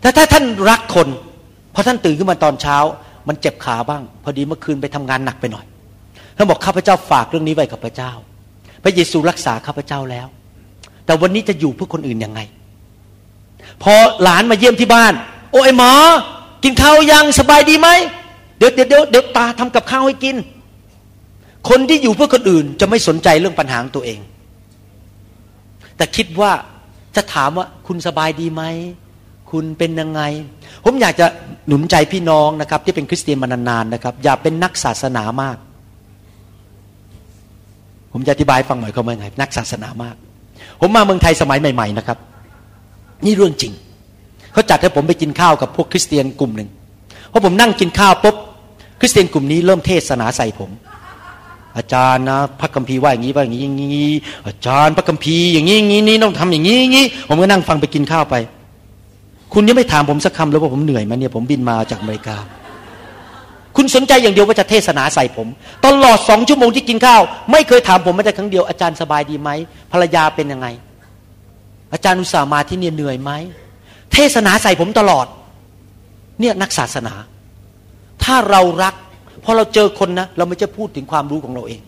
[0.04, 1.08] แต่ถ้าท่านรักคน
[1.74, 2.78] พอท่านตื่นขึ้นมาตอนเช้า
[3.28, 5.66] มันเจ็บขาบ้าง พอดีเมื่อคืนไปทำงานหนักไปหน่อย
[6.38, 8.12] ท่านบอกข้าพเจ้าฝากเรื่องนี้ไว้กับพระเจ้า
[8.84, 10.28] พระเยซูรักษาข้าพเจ้าแล้ว
[11.06, 12.40] แต่วันนี้จะอยู่เพื่อคนอื่นยังไง
[13.84, 13.94] พอ
[14.24, 15.14] หลานมาเยี่ยมที่บ้าน
[15.52, 15.92] โอ้ไอหมอ
[16.64, 17.90] กินข้าวยังสบายดีไหม
[18.58, 20.36] เดี๋ยวเดี๋ยวเดี๋ยวตาทำกับข้าวให้กิน
[21.70, 24.20] คนที่อยู่เพื่อคนอื่นจะไม่สนใจเรื่องปัญหาของตัวเอง
[25.98, 26.52] แต่คิดว่า
[27.16, 28.64] จะถามว่าคุณสบายดีไหม
[29.54, 30.22] คุณเป็นยังไง
[30.86, 31.26] ผมอยากจะ
[31.68, 35.58] หนุนใจพี่น้องนะครับ ที่เป็นคริสเตียนมานานๆนะครับ อย่าเป็นนักศาสนามาก
[38.12, 40.16] ผมจะอธิบายฟังหน่อยเขาเมื่อไงนักศาสนามาก
[40.80, 42.18] ผมมาเมืองไทยสมัยใหม่ ๆ นะครับ
[43.26, 43.74] นี่เรื่องจริง
[44.54, 46.70] เขาจัดให้ผมไปกินข้าวกับพวกคริสเตียนกลุ่มหนึ่ง
[47.32, 48.36] พอผมนั่งกินข้าวปุ๊บ
[49.00, 50.72] คริสเตียนกลุ่มนี้เริ่มเทศนาใส่ผม
[51.78, 54.12] อาจารย์นะพระคัมภีร์ว่าอย่างนี้ว่าอย่างนี้อย่างนี้
[54.48, 58.36] อาจารย์พระคัมภีร์อย่างนี้อย่างนี้นี่ต้องทำอย่างนี้อย่างนี้ผมก็นั่งฟังไปกินข้าวไป
[59.54, 62.38] คุณยังไม่ถามผมสักคำเลยว่าผมเหนื่อยไหมเนี่ยผมบินมาจากอเมริกา
[63.76, 65.48] คุณสนใจอย่างเดียวว่าจะเทศนาใส่ผม
[65.86, 69.50] ตลอดสองชั่วโมงที่กินข้าว ไม่เคยถามผมแม้แต่ครั้งเดียวอาจารย์สบายดีไหม
[69.92, 70.68] ภรรยาเป็นยังไง
[71.94, 73.32] อาจารย์อุตส่าห์มาที่นี่เหนื่อยไหม
[74.14, 75.26] เทศนาใส่ผมตลอด
[76.40, 77.14] เนี่ยนักศาสนา
[78.24, 78.96] ถ้าเรารัก
[79.44, 81.82] พอเราเจอคนนะเราไม่จะพูดถึงความรู้ของเราเอง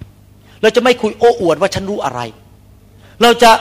[0.62, 2.22] เราจะไม่คุยโอ้อวดว่าฉันรู้อะไร
[3.22, 3.52] เราจะ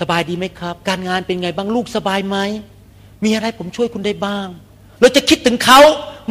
[0.00, 2.36] สบายดีไหมครับ การงานเป็นไงบ้างลูกสบายไหม
[3.24, 4.48] มีอะไรผมช่วยคุณได้บ้าง
[5.00, 5.80] เราจะคิดถึงเขา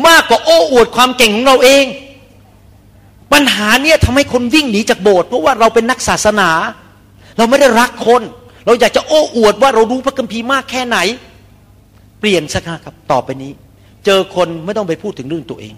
[0.07, 1.85] มากกว่าโอ้อวดความเก่งของเราเอง
[3.33, 6.49] ปัญหาเนี่ยทำให้คนวิ่งหนีจากโบสถ์เพราะว่าเราเป็นนักศาสนา
[7.37, 8.21] เราไม่ได้รักคน
[8.65, 10.97] เราอยากจะโอ้อวดว่าเรารู้พระคัมภีร์มากแค่ไหน
[12.19, 13.51] เปลี่ยนสักครับต่อไปนี้
[14.05, 15.73] เจอคนไม่ต้องไปพูดถึงเรื่องตัวเอง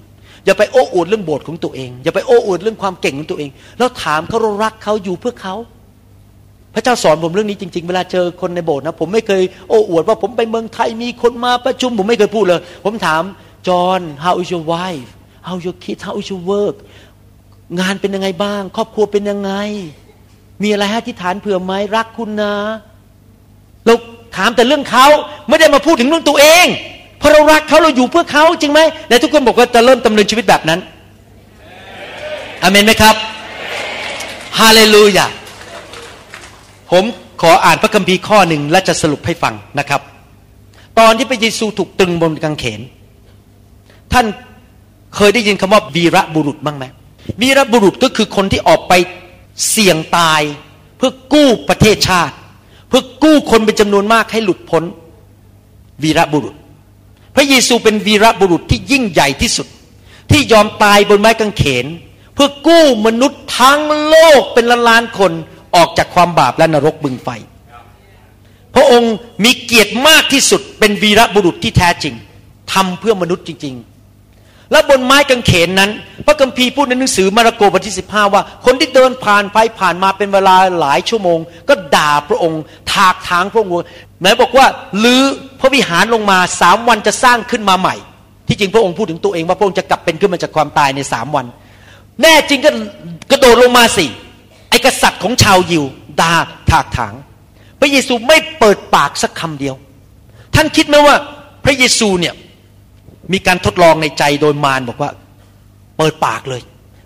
[0.46, 5.56] อย่าไปโอ้อวดเรื่องโบสถ์ของตัวเอง อย่าไปโอ้อวดเรื่องความเก่งของตัวเอง แล้วถามเขาเรารักเขาอยู่เพื่อเขา
[6.74, 13.24] พระเจ้าสอนผมเรื่องนี้จริง ๆ เวลาเจอคนในโบสถ์นะ ผมไม่เคยโอ้อวดว่าผมไปเมืองไทยมีคนมาประชุม ผมไม่เคยพูดเลย ผมถาม
[13.68, 15.10] จอห์น how is your wife
[15.48, 16.76] how your kids how is your work
[17.80, 19.52] งานเป็นยังไงบ้าง ครอบครัวเป็นยังไง
[20.64, 22.54] มีอะไรให้ที่ฐานเผื่อไหมรักคุณนะ
[23.86, 23.94] เรา
[24.38, 25.06] ถามแต่เรื่องเขา
[25.50, 26.66] ไม่ได้มาพูดถึงเรื่องตัวเอง
[27.20, 30.80] เพราะเรารักเขาเราอยู่เพื่อเขาจริงไหมแต่ทุกคนบอกว่าจะเริ่มดำเนินชีวิตแบบนั้น
[32.64, 33.16] อเมนไหมครับ
[34.60, 35.28] ฮาเลลูยา
[36.92, 37.04] ผม
[37.42, 40.02] ขออ่านพระคัมภีร์ข้อหนึ่งและจะสรุปให้ฟังนะครับ
[41.00, 42.82] ตอนที่พระเยซูถูกตรึงบนกางเขน
[44.14, 44.26] ท่าน
[45.16, 46.86] เคยได้ยินคำว่าวีระบุรุษบ้างไหม
[47.42, 48.94] วีระบุรุษก็คือคนที่ออกไป
[49.70, 50.42] เสี่ยงตาย
[50.98, 52.36] เพื่อกู้ประเทศชาติ
[52.90, 54.84] เพื่อกู้คนเป็นจำนวนมากให้หลุดพ้น
[56.04, 56.56] วีระบุรุษ
[57.36, 59.68] พระเยซูเป็นวีระบุรุษที่ยิ่งใหญ่ที่สุด
[60.32, 61.86] ที่ยอมตายบนไม้กางเขน
[62.34, 65.32] เพื่อกู้มนุษย์ทั้งโลกเป็นล้านล้านคน
[65.76, 67.30] ออกจากความบาปและนรกบึงไฟ
[68.76, 69.14] พระองค์
[69.44, 72.14] มีเกียรติมากที่สุดเป็นวีรบุรุษที่แท้จริง
[72.74, 75.92] ทำเพื่อมนุษย์จริง ๆ และบนไม้กางเขนนั้น
[76.26, 81.40] พระกัมภีร์พูดในหนังสือมาระโกบทที่สิบห้าว่า คนที่เดินผ่านไปผ่านมาเป็นเวลาหลายชั่วโมง
[81.70, 82.62] ก็ด่าพระองค์
[82.94, 83.72] ถากทางพระองค์
[84.20, 84.68] ไหนบอกว่า
[85.04, 85.24] ลื้อ
[85.60, 87.96] พระวิหารลงมาสามวันจะสร้างขึ้นมาใหม่
[88.48, 91.46] ที่จริงพระองค์พูดถึงตัวเองว่าพระองค์จะกลับเป็นขึ้นมาจากความตายในสามวัน
[92.22, 92.72] แน่จริงก็
[93.32, 94.06] กระโดดลงมาสิ
[94.70, 95.84] ไอกษัตริย์ของชาวยิว
[96.22, 96.34] ดา
[96.70, 97.14] ถากถาง
[97.80, 99.76] พระเยซูไม่เปิดปากสักคำเดียว
[100.56, 101.16] ท่านคิดไหมว่า
[101.66, 102.34] พระเยซูเนี่ย
[103.34, 105.12] มีการทดลองในใจโดยมารบอกว่า
[105.98, 106.62] เปิดปากเลย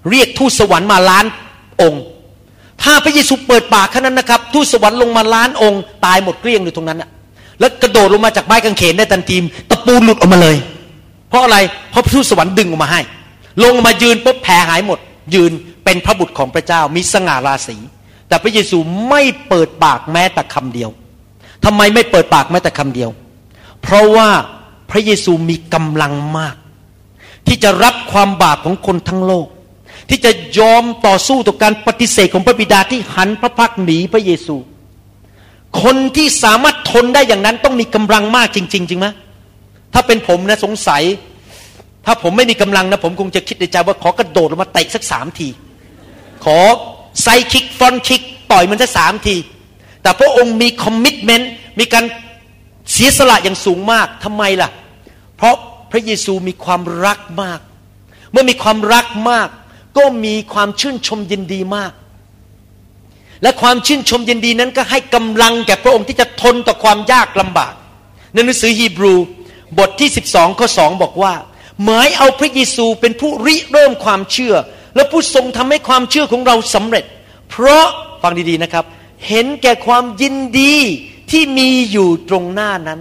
[0.09, 1.25] เรียกทูตสวรรค์มาล้าน
[1.81, 2.03] องค์
[2.83, 7.09] ถ้าพระเยซูเปิดปากแค่นั้นนะครับทูตสวรรค์ลงมาล้านองค์ ตายหมดเกลี้ยงอยู่ตรงนั้นอะ
[7.59, 9.37] แล้วกระโดดลงมาจากไม้กางเขนได้ทันที
[9.69, 10.57] ตะปูหลุดออกมาเลย
[11.29, 11.57] เพราะอะไร
[11.91, 13.01] เพราะทูตสวรรค์ดึงออกมาให้
[13.63, 14.99] ลงมายืนปุ๊บแผลหายหมด
[15.33, 15.51] ยืน
[15.83, 17.77] เป็นพระบุตรของพระเจ้ามีสง่าราศี
[18.27, 18.77] แต่พระเยซู
[19.09, 20.89] ไม่เปิดปากแม้แต่คำเดียว
[21.65, 23.09] ทำไมไม่เปิดปากแม้แต่คำเดียว
[23.81, 24.29] เพราะว่า
[24.91, 26.55] พระเยซูมีกำลังมาก
[27.47, 29.47] ที่จะรับความบาปของคนทั้งโลก
[30.09, 34.55] ที่จะยอมต่อสู้ต่อการปฏิเสธของพระบิดาที่หันพระพักหนีพระเยซู
[35.81, 39.07] คนที่สามารถทนได้อย่างนั้นต้องมีกำลังมากจริง ๆ จริงไหม
[39.93, 41.03] ถ้าเป็นผมนะสงสัย
[42.05, 45.49] ถ้าผมไม่มีกำลังนะ ผมคงจะคิดในใจว่าขอกระโดดลงมาเตะสักสามที
[46.45, 46.59] ขอ
[47.21, 49.35] ไซคิกฟอนคิกต่อยมันสักสามที
[50.01, 52.05] แต่พระองค์มีคอมมิชเมนต์มีการ
[52.91, 54.69] เสียสละอย่างสูงมากทำไมล่ะ
[55.37, 55.55] เพราะ
[55.91, 57.59] พระเยซูมีความรักมาก
[58.31, 59.49] เมื่อมีความรักมาก
[59.97, 61.91] ก็มีความชื่นชมยินดีมาก
[63.41, 67.73] และความชื่นชมยินดีนั้นก็ให้กำลังแก่พระองค์ที่จะทนต่อความยากลำบาก
[68.33, 69.13] ในหนังสือฮีบรู
[69.79, 71.33] บทที่ 12ข้อ2บอกว่า
[71.83, 74.55] หมายเอาพระเยซูเป็นผู้ริเริ่มความเชื่อ
[74.95, 77.05] และผู้ทรงทำให้ความเชื่อของเราสำเร็จ
[77.49, 77.85] เพราะ
[78.21, 78.85] ฟังดีๆนะครับ
[79.27, 80.75] เห็นแก่ความยินดี
[81.31, 82.99] ที่มีอยู่ตรงหน้านั้น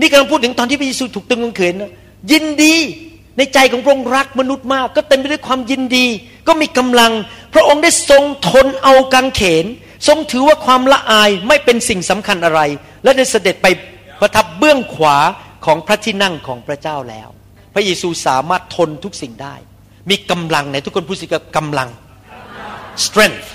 [0.00, 1.92] นี่กำลังพูดถึงตอนที่พระเยซูถูกตึงกางเขนนะ
[2.32, 2.74] ยินดี
[3.36, 6.06] ในใจของพระองค์รักมนุษย์มาก ก็เต็มไปด้วยความยินดี
[6.48, 7.12] ก็มีกำลัง
[7.54, 9.64] พระองค์ได้ทรงทนเอากางเขน
[10.08, 12.60] ทรงถือว่าความละอายไม่เป็นสิ่งสำคัญอะไร
[13.02, 13.66] และได้เสด็จไป
[14.20, 15.16] ประทับเบื้องขวา
[15.64, 17.28] ของพระที่นั่งของพระเจ้าแล้ว
[17.78, 19.54] ระเยซูสามารถทนทุกสิ่งได้
[20.10, 21.88] มีกำลังในทุกคนพูดสิกับกำลัง
[23.06, 23.48] strength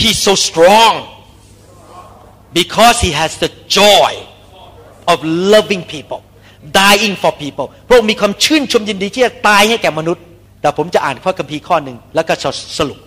[0.00, 0.92] he's so strong
[2.58, 4.10] because he has the joy
[5.12, 5.18] of
[5.54, 6.20] loving people
[6.80, 10.24] dying for people พระองค์มีความชื่นชมยินดีที่จะตายให้แก่มนุษย์
[10.60, 12.32] แต่ผมจะอ่านข้อคัมภีร์ข้อหนึ่งแล้วก็
[12.78, 12.98] สรุป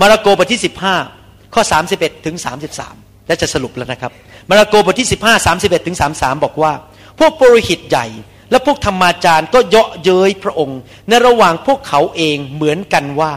[0.00, 0.60] มาระโกบทที่
[1.06, 1.62] 15 ข้อ
[1.94, 2.36] 31 ถึง
[2.82, 4.12] 33 และจะสรุปแล้วนะครับ
[4.50, 6.72] มาระโกบทที่ 15 31 ถึง 33 บอกว่า
[7.18, 8.06] พวกปรหิตใหญ่
[8.50, 10.78] และพวกธรรมาจารย์ก็เยาะเย้ยพระองค์
[11.08, 13.34] ในระหว่างพวกเขาเองเหมือนกันว่า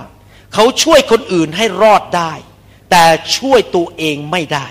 [0.53, 2.31] เขาช่วยคนอื่นให้รอดได้
[2.91, 3.05] แต่
[3.37, 4.67] ช่วยตัวเองไม่ได้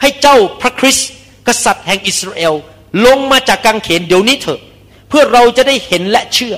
[0.00, 1.10] ให้เจ้าพระคริสต์
[1.46, 2.54] กษัตริย์แห่งอิสราเอล
[3.06, 4.60] ลงมาจากกังเขนเดี๋ยวนี้เถอะ
[5.08, 6.56] เพื่อเราจะได้เห็นและเชื่อ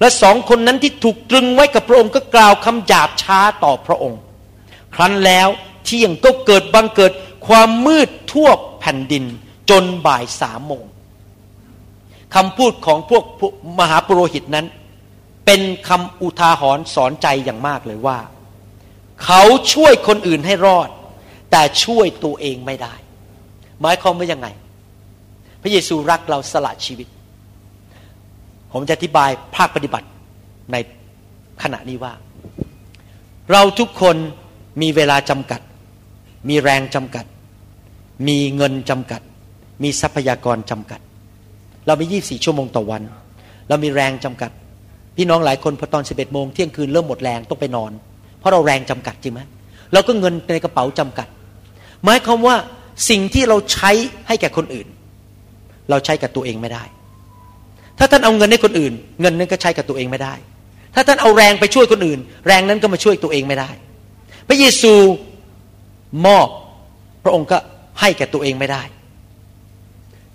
[0.00, 4.20] และสองคนนั้นที่ถูกตรึงไว้กับพระองค์ก็กล่าวคำหยาบช้าต่อพระองค์
[4.94, 5.48] ครั้นแล้ว
[5.84, 7.12] เที่ยงก็เกิดบังเกิด
[7.46, 8.48] ความมืดทั่ว
[8.80, 9.24] แผ่นดิน
[9.70, 10.84] จนบ่ายสามโมง
[12.34, 13.24] คำพูดของพวก
[13.78, 14.66] มหาปุโรหิตนั้น
[15.46, 18.18] เป็นคำอุทาหรณ์สอนใจอย่างมากเลยว่า
[19.24, 20.88] เขาช่วยคนอื่นให้รอด
[21.50, 22.94] แต่ช่วยตัวเองไม่ได้
[23.80, 24.48] หมายความว่ายังไง
[25.62, 27.08] พระเยซูรักเราสละชีวิต
[28.72, 30.08] ผมจะอธิบายภาคปฏิบัติ
[30.72, 30.76] ใน
[31.62, 32.12] ขณะนี้ว่า
[33.52, 34.16] เราทุกคน
[34.82, 35.60] มีเวลาจำกัด
[36.48, 37.24] มีแรงจำกัด
[38.28, 39.20] มีเงินจำกัด
[39.82, 41.00] มีทรัพยากรจำกัด
[41.86, 43.02] เรามี 24 ชั่วโมงต่อวัน
[43.68, 44.50] เรามีแรงจำกัด
[45.16, 47.92] พี่น้องหลายคนพอตอน 11 โมงเที่ยงคืนเริ่มหมดแรงต้องไปนอน
[48.38, 49.40] เพราะเราแรงจำกัดจริงไหม
[49.92, 51.28] เราก็เงินในกระเป๋าจำกัด
[52.04, 52.56] หมายความว่า
[53.10, 53.90] สิ่งที่เราใช้
[54.28, 54.86] ให้แก่คนอื่น
[55.90, 56.84] เราใช้กับตัวเองไม่ได้
[57.98, 60.34] ถ้าท่านเอาเงินให้คนอื่น เงินนั้นก็ใช้กับตัวเองไม่ได้
[60.94, 63.70] ถ้าท่านเอาแรงไปช่วยคนอื่น แรงนั้นก็มาช่วยตัวเองไม่ได้
[64.48, 64.92] พระเยซู
[66.26, 66.48] มอบ
[67.24, 67.58] พระองค์ก็
[68.00, 68.82] ให้แก่ตัวเองไม่ได้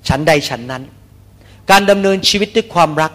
[0.08, 0.84] ฉันใดฉันนั้น
[1.72, 3.12] การดำเนินชีวิตด้วยความรัก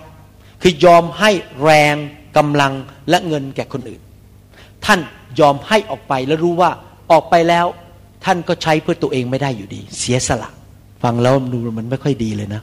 [0.63, 1.31] คือยอมให้
[1.63, 1.97] แรง
[2.37, 2.73] กำลัง
[3.09, 4.01] และเงินแก่คนอื่น
[4.85, 5.01] ท่าน
[5.41, 6.71] ยอมให้ออกไปแล้วรู้ว่า
[7.13, 7.67] ออกไปแล้ว
[8.25, 10.51] ท่านก็ใช้เพื่อตัวเองไม่ได้อยู่ดี เสียสละ
[11.03, 12.63] ฟังแล้วดูมันไม่ค่อยดีเลยนะ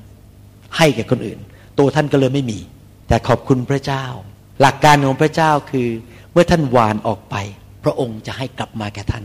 [0.78, 1.40] ให้แก่คนอื่น
[1.80, 2.60] ตัวท่านก็เลยไม่มี
[3.08, 4.04] แต่ขอบคุณพระเจ้า
[4.62, 5.88] หลักการของพระเจ้าคือ
[6.32, 7.36] เมื่อท่านหวานออกไป
[7.84, 9.24] พระองค์จะให้กลับมาแก่ท่าน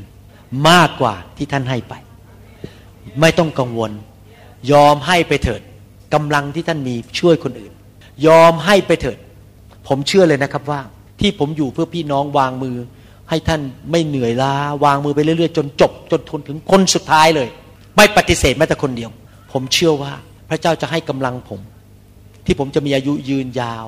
[0.69, 1.95] มากกว่าที่ท่านให้ไป
[3.21, 3.93] ไม่ต้องกังวล
[4.73, 5.61] ยอมให้ไปเถิด
[6.15, 7.73] กำลังที่ท่านมีช่วยคนอื่น
[8.27, 9.19] ยอมให้ไปเถิด
[9.89, 10.81] ผมเชื่อเลยนะครับว่า
[11.21, 12.77] ที่ผมอยู่เพื่อพี่น้องวางมือ
[13.31, 13.61] ให้ท่าน
[13.91, 14.55] ไม่เหนื่อยล้า
[14.85, 17.49] วางมือไปเรื่อยๆ จนจบ จนทนถึงคนสุดท้ายเลย
[17.97, 19.11] ไม่ปฏิเสธแม้แต่คนเดียว
[19.53, 20.13] ผมเชื่อว่า
[20.49, 21.61] พระเจ้าจะให้กำลังผม
[22.47, 23.87] ที่ผมจะมีอายุยืนยาว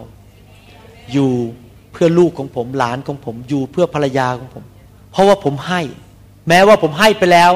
[1.12, 1.30] อยู่
[1.92, 4.64] เพื่อลูกของผมหลานของผมอยู่เพื่อภรรยาของผม
[5.10, 5.80] เพราะว่าผมให้
[6.48, 7.52] แม้ว่าผมให้ไปแล้ว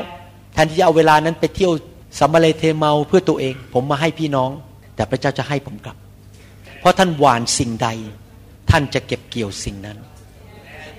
[0.52, 1.72] แทนที่จะเอาเวลานั้นไปเที่ยว
[2.18, 4.50] สัมมาเลเทเมาเพื่อตัวเอง ผมมาให้พี่น้อง
[4.96, 5.96] แต่พระเจ้าจะให้ผมกลับ
[6.80, 7.88] เพราะท่านหวานสิ่งใด
[8.70, 9.98] ท่านจะเก็บเกี่ยวสิ่งนั้น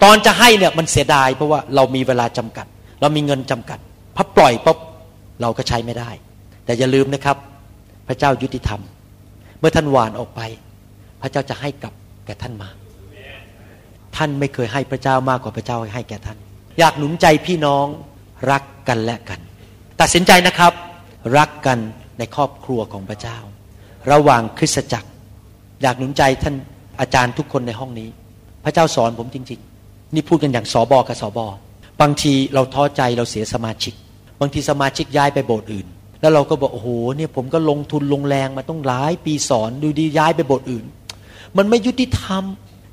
[0.03, 2.65] ตอนจะให้เนี่ยมันเสียดาย เพราะว่าเรามีเวลาจำกัด
[3.01, 3.79] เรามีเงินจำกัด
[4.15, 4.77] พอปล่อยปุ๊บ
[5.41, 6.09] เราก็ใช้ไม่ได้
[6.65, 7.37] แต่อย่าลืมนะครับ
[8.07, 8.81] พระเจ้ายุติธรรม
[9.59, 10.41] เมื่อท่านหวานออกไป
[11.21, 11.93] พระเจ้าจะให้กลับ
[12.25, 12.69] แก่ท่านมา
[14.15, 16.37] ท่านไม่เคยให้พระเจ้ามากกว่าพระเจ้าให้แก่ท่าน
[16.79, 17.85] อยากหนุนใจพี่น้อง
[18.51, 19.39] รักกันและกัน
[20.01, 20.73] ตัดสินใจนะครับ
[21.37, 21.79] รักกัน
[22.17, 23.37] ในครอบครัวของพระเจ้า
[24.11, 25.09] ระหว่างคริสตจักร
[25.81, 26.55] อยากหนุนใจท่าน
[26.99, 28.09] อาจารย์ทุกคนในห้องนี้
[28.63, 31.47] พระเจ้าสอนผมจริง ๆ นี่พูดกันอย่างสอบอกับสอบอ
[32.01, 33.93] บางทีเราท้อใจเราเสียสมาชิก
[34.39, 35.87] บางทีสมาชิกย้ายไปโบสถ์อื่น
[36.21, 40.85] แล้วเราก็บอกโอ้โหเนี่ยผมก็ลงทุนลงแรงมาต้องหลายปีสอนดูดีย้ายไปโบสถ์อื่น
[41.57, 42.43] มันไม่ยุติธรรม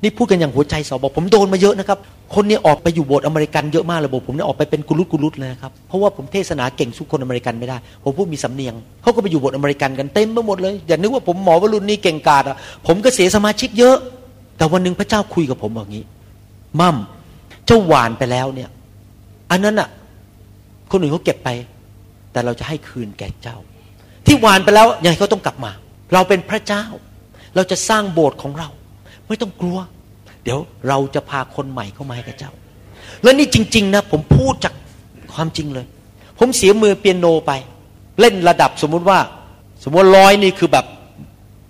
[0.02, 1.98] นี่พูดกันอย่างหัวใจสอบอกผมโดนมาเยอะนะครับ
[2.34, 13.96] คนนี้ออกไปอยู่โบสถ์อเมริกันเยอะมากเลยบอกผมเนี่ยออกไปเป็นกุลุตกุลุตเลยนะครับ เพราะว่าผมเทศนาเก่งสุคนอเมริกันไม่ได้ ผมพูดมีสำเนียง เขาก็ไปอยู่โบสถ์อเมริกันกันเต็มไปหมดเลย อย่านึกว่าผมหมอวรุณนี่เก่งกาจอะ ผมก็เสียสมาชิกเยอะ
[14.56, 16.02] แต่วันหนึ่งพระเจ้าคุยกับผมแบบนี้
[16.80, 16.96] มั่ม
[17.66, 18.70] เจ้าหวานไปแล้วเนี่ย
[19.50, 19.88] อันนั้นอะ
[20.90, 21.48] คนอื่นเขาเก็บไป
[22.32, 23.56] แต่เราจะให้คืนแก่เจ้า
[24.26, 25.72] ที่หวานไปแล้วยังไงเขาต้องกลับมา
[26.14, 26.84] เราเป็นพระเจ้า
[27.54, 28.68] เราจะสร้างโบสถ์ของเรา
[29.28, 29.78] ไม่ต้องกลัว
[30.44, 30.58] เดี๋ยว
[30.88, 32.52] เราจะพาคนใหม่เข้ามาให้กับเจ้า
[33.22, 34.74] แล้วนี่จริง ๆ นะ ผมพูดจาก
[35.34, 35.86] ความจริงเลย
[36.38, 37.52] ผมเสียมือเปียโนไป
[38.20, 39.18] เล่นระดับสมมุติว่า
[39.84, 40.86] สมมติร้อยนี่คือแบบ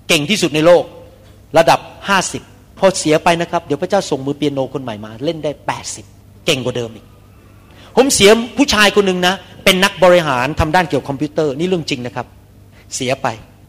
[0.08, 0.84] เก่งที่สุดในโลก
[1.58, 2.42] ระดับห้าสิบ
[2.78, 6.04] พอเสียไปนะครับ เดี๋ยวพระเจ้าส่งมือเปียโนคนใหม่มา เล่นได้แปดสิบ
[6.46, 7.06] เก่งกว่าเดิมอีก
[7.96, 9.34] ผมเสียผู้ชายคนหนึ่งนะ
[9.64, 12.26] เป็นนักบริหารทำด้านเกี่ยวกับคอมพิวเตอร์นี่เรื่องจริงนะครับ
[12.94, 13.26] เสียไป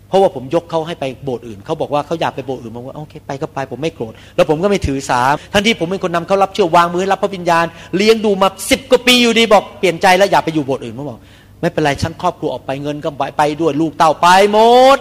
[0.10, 5.22] เพราะว่าผมยกเขาให้ไปโบสถ์อื่นเขาบอกว่าเขาอยากไปโบสถ์อื่นผมว่าโอเคไปก็ไปผมไม่โกรธแล้วผมก็ไม่ถือสา
[5.54, 7.66] ทั้งที่ผมเป็นคนนำเขารับเชื่อวางมือรับพระวิญญาณ
[7.98, 11.20] เลี้ยงดูมาสิบกว่าปีอยู่ดีบอกเปลี่ยนใจแล้วอยากไปอยู่โบสถ์อื่นผมบอก
[11.62, 14.60] ไม่เป็นไรทั้งครอบครัวออกไปเงินก็ไปไปด้วยลูกเต้าไปหม
[14.98, 15.00] ด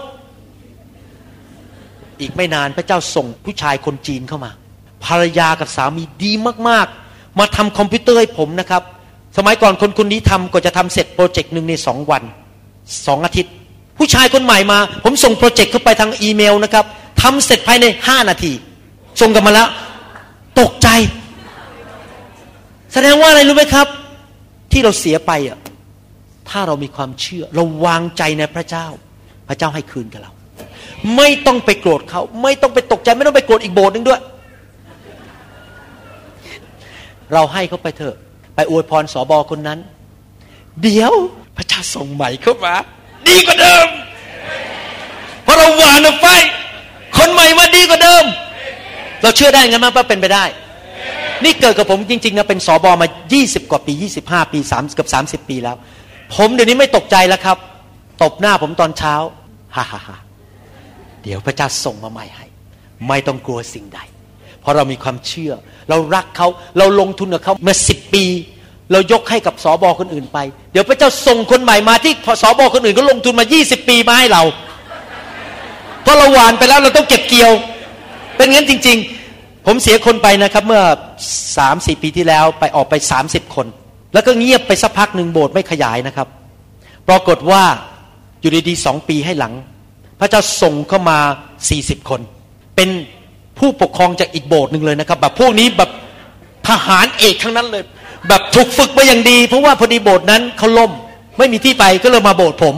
[2.21, 4.51] อีกไม่นานพระเจ้าส่งผู้ชายคนจีนเข้ามา
[5.05, 6.33] ภรรยากับสามีดี
[6.69, 8.83] มากๆ มาทำคอมพิวเตอร์ให้ผมนะครับ
[9.37, 12.23] สมัยก่อนคนคนนี้ทำก็จะทำเสร็จโปรเจกต์หนึ่งในสองวัน
[13.07, 13.53] สองอาทิตย์
[13.99, 16.85] ผู้ชายคนใหม่มา ผมส่งโปรเจกต์เข้าไปทางอีเมลนะครับ
[17.23, 18.53] ทำเสร็จภายในห้านาที
[19.21, 19.69] ส่งกลับมาแล้ว
[20.61, 20.89] ตกใจ
[22.93, 23.87] แสดงว่าอะไรรู้ไหมครับ
[24.73, 25.59] ที่เราเสียไปอะ
[26.49, 28.87] ถ้าเรามีความเชื่อ เราวางใจในพระเจ้า
[29.49, 30.33] พระเจ้าให้คืนกับเรา
[31.17, 34.21] ไม่ต้องไปโกรธเขา ไม่ต้องไปตกใจ ไม่ต้องไปโกรธอีกโบสถ์นึงด้วย
[37.33, 38.17] เราให้เขาไปเถอะ
[38.55, 39.79] ไปอวยพรสอบอคนนั้น
[40.83, 41.13] เดี๋ยว
[41.57, 42.75] พระเจ้าส่งใหม่เข้ามา
[43.31, 43.87] ดีกว่าเดิม
[45.43, 46.27] เพราะเราหวานไฟ
[47.19, 48.25] คนใหม่มาดีกว่าเดิม
[49.23, 50.45] เราเชื่อได้งั้นมั้ยว่าเป็นไปได้
[51.45, 53.09] นี่เกิดกับผมจริงๆนะเป็นสอบอมา
[53.39, 55.77] 20 กว่าปี 25 ปี3เกือบ30 ปีแล้ว
[56.35, 57.57] ผมเดี๋ยวนี้ไม่ตกใจแล้วครับ
[58.23, 59.15] ตบหน้าผมตอนเช้า
[59.77, 60.17] ฮ่าฮ่าฮ่า
[61.23, 62.47] เดี๋ยวพระเจ้าส่งมาใหม่ให้
[63.09, 64.01] ไม่ต้องกลัวสิ่งใด
[64.61, 65.53] เพราะเรามีความเชื่อ
[65.89, 66.49] เรารักเขา
[66.79, 68.25] เราลงทุนกับเขามื่อสิบปี
[68.93, 70.39] เรายกให้กับสอบอคนอื่นไป
[70.73, 72.13] เดี๋ยวพระเจ้าส่งคนใหม่มาที่
[72.43, 74.43] สอบอคนอื่นก็ลงทุนมา 20 ปีมาให้เรา
[76.03, 77.53] เพราะเราหวานไปแล้วเราต้องเก็บเกี่ยว
[78.37, 78.99] เป็นงั้นจริง
[79.33, 80.83] ๆ ผมเสียคนไปนะครับ เมื่อ
[81.57, 83.67] สามสี่ปีที่แล้วไปออกไปสามสิบคน
[84.15, 86.29] แล้วก็เงียบไปสักพักหนึ่งโบสถ์ไม่ขยายนะครับ
[87.09, 87.63] ปรากฏว่า
[88.41, 89.53] อยู่ดีๆสองปีให้หลัง
[90.21, 91.19] พระเจ้าส่งเข้ามา
[91.69, 92.21] สี่สิบคน
[92.77, 92.89] เป็น
[93.59, 95.91] ผู้ปกครองจากอีกโบสถ์หนึ่งเลยนะครับ แบบพวกนี้แบบ
[96.69, 97.83] ทหารเอกทั้งนั้นเลย
[98.29, 100.91] แบบถูกฝึกมาอย่างดี เพราะว่าพอดีโบสถ์นั้นเขาล่ม
[101.39, 102.75] ไม่มีที่ไปก็เลยมาโบสถ์ผม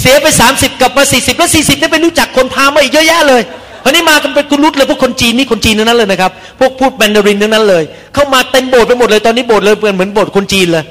[0.00, 3.42] เสียไปสามสิบกลับมาสี่สิบแล้วสี่สิบได้ไปรู้จักคนพามาอีกเยอะแยะเลย
[3.84, 7.82] คราวนี้มากันเป็นกุลุตเลยพวกคนจีนนี่คนจีนทั้งนั้นเลยนะครับพวกพูดแมนดารินทั้งนั้นเลย
[8.14, 10.84] เข้ามาเต็มโบสถ์ไปหมดเลยตอนนี้โบสถ์เลยเหมือนโบสถ์คนจีนเลย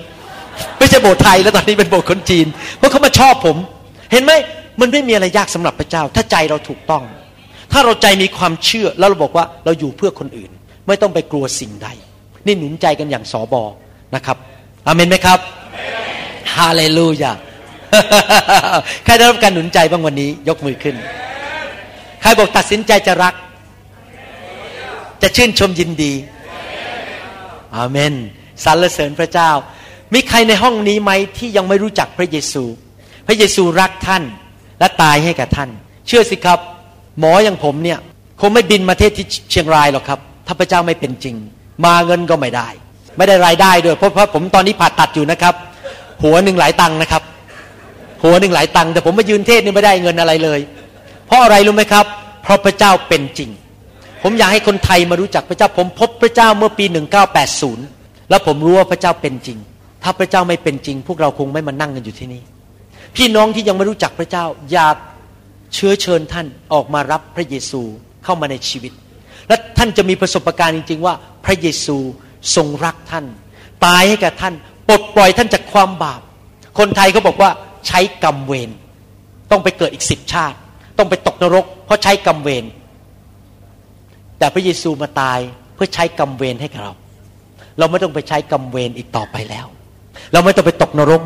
[0.77, 2.45] ไม่ใช่โบสถ์ไทยแล้วตอนนี้เป็นโบสถ์คนจีน
[2.77, 3.57] เพราะเขามาชอบผม
[4.11, 4.31] เห็นไหม
[4.79, 7.03] มันไม่มีอะไรยากสำหรับพระเจ้า ถ้าใจเราถูกต้อง
[7.71, 10.51] ถ้าเราใจมีความเชื่อแล้วเราบอกว่าเราอยู่เพื่อคนอื่น
[10.87, 11.89] ไม่ต้องไปกลัวสิ่งใด
[12.45, 13.63] นี่หนุนใจกันอย่างสอบอ
[14.15, 14.37] นะครับ
[14.87, 15.39] อเมนไหมครับ
[16.55, 17.33] ฮาเลลูยา
[19.05, 20.95] ใครได้รับการหนุนใจบ้างวันนี้ ยกมือขึ้น
[22.21, 23.33] ใครบอกตัดสินใจจะรัก
[25.21, 26.13] จะชื่นชมยินดี
[27.75, 28.13] อาเมน
[28.63, 29.51] สรรเสริญพระเจ้า
[30.13, 32.63] มีใครในห้องนี้ไหมที่ยังไม่รู้จักพระเยซู
[33.27, 34.23] พระเยซูรักท่าน
[34.79, 35.69] และตายให้กับท่าน
[36.07, 36.59] เชื่อสิครับ
[37.19, 37.99] หมออย่างผมเนี่ย
[38.41, 41.35] คงไม่บินมาเทศที่เชียงรายหรอกครับ ถ้าพระเจ้าไม่เป็นจริง
[41.85, 42.67] มาเงินก็ไม่ได้
[43.17, 45.55] ไม่ได้รายได้ด้วยเพราะผมตอนนี้ผ่าตัดอยู่นะครับ
[46.23, 47.23] หัวหนึ่งหลายตังค์นะครับ
[48.23, 50.59] หัวหนึ่งหลายตังค์แต่ผมมายืนเทศนี่ไม่ได้เงินอะไรเลย
[51.27, 52.05] เพราะอะไรรู้ไหมครับ
[52.43, 53.49] เพราะพระเจ้าเป็นจริง
[54.23, 56.85] ผมอยากให้คนไทยมารู้จักพระเจ้าผมพบพระเจ้าเมื่อปี
[57.57, 59.57] 1980 แล้วผมรู้ว่าพระเจ้าเป็นจริง
[60.03, 62.41] ถ้าพระเจ้าไม่เป็นจริง พวกเราคงไม่มานั่งกันอยู่ที่นี่
[63.15, 64.95] พี่น้องที่ยังไม่รู้จักพระเจ้าอยาก
[65.73, 67.81] เชื้อเชิญท่านออกมารับพระเยซู
[68.23, 68.91] เข้ามาในชีวิต
[69.51, 71.13] และท่านจะมีประสบการณ์จริง ๆ ว่า
[71.45, 71.97] พระเยซู
[72.55, 73.25] ทรงรักท่าน
[73.85, 74.53] ตายให้กับท่าน
[74.87, 76.21] ปลดปล่อยท่านจากความบาป
[76.79, 77.51] คนไทยเขาบอกว่า
[77.87, 78.69] ใช้กรรมเวร
[79.51, 80.57] ต้องไปเกิดอีกสิบชาติ
[80.97, 82.65] ต้องไปตกนรก เพราะใช้กรรมเวร
[84.39, 85.39] แต่พระเยซูมาตาย
[85.75, 86.93] เพื่อใช้กรรมเวรให้กับเรา
[87.79, 89.65] เราไม่ต้องไปใช้กรรมเวรอีกต่อไปแล้ว
[90.33, 91.21] เราไม่ต้องไปตกนรก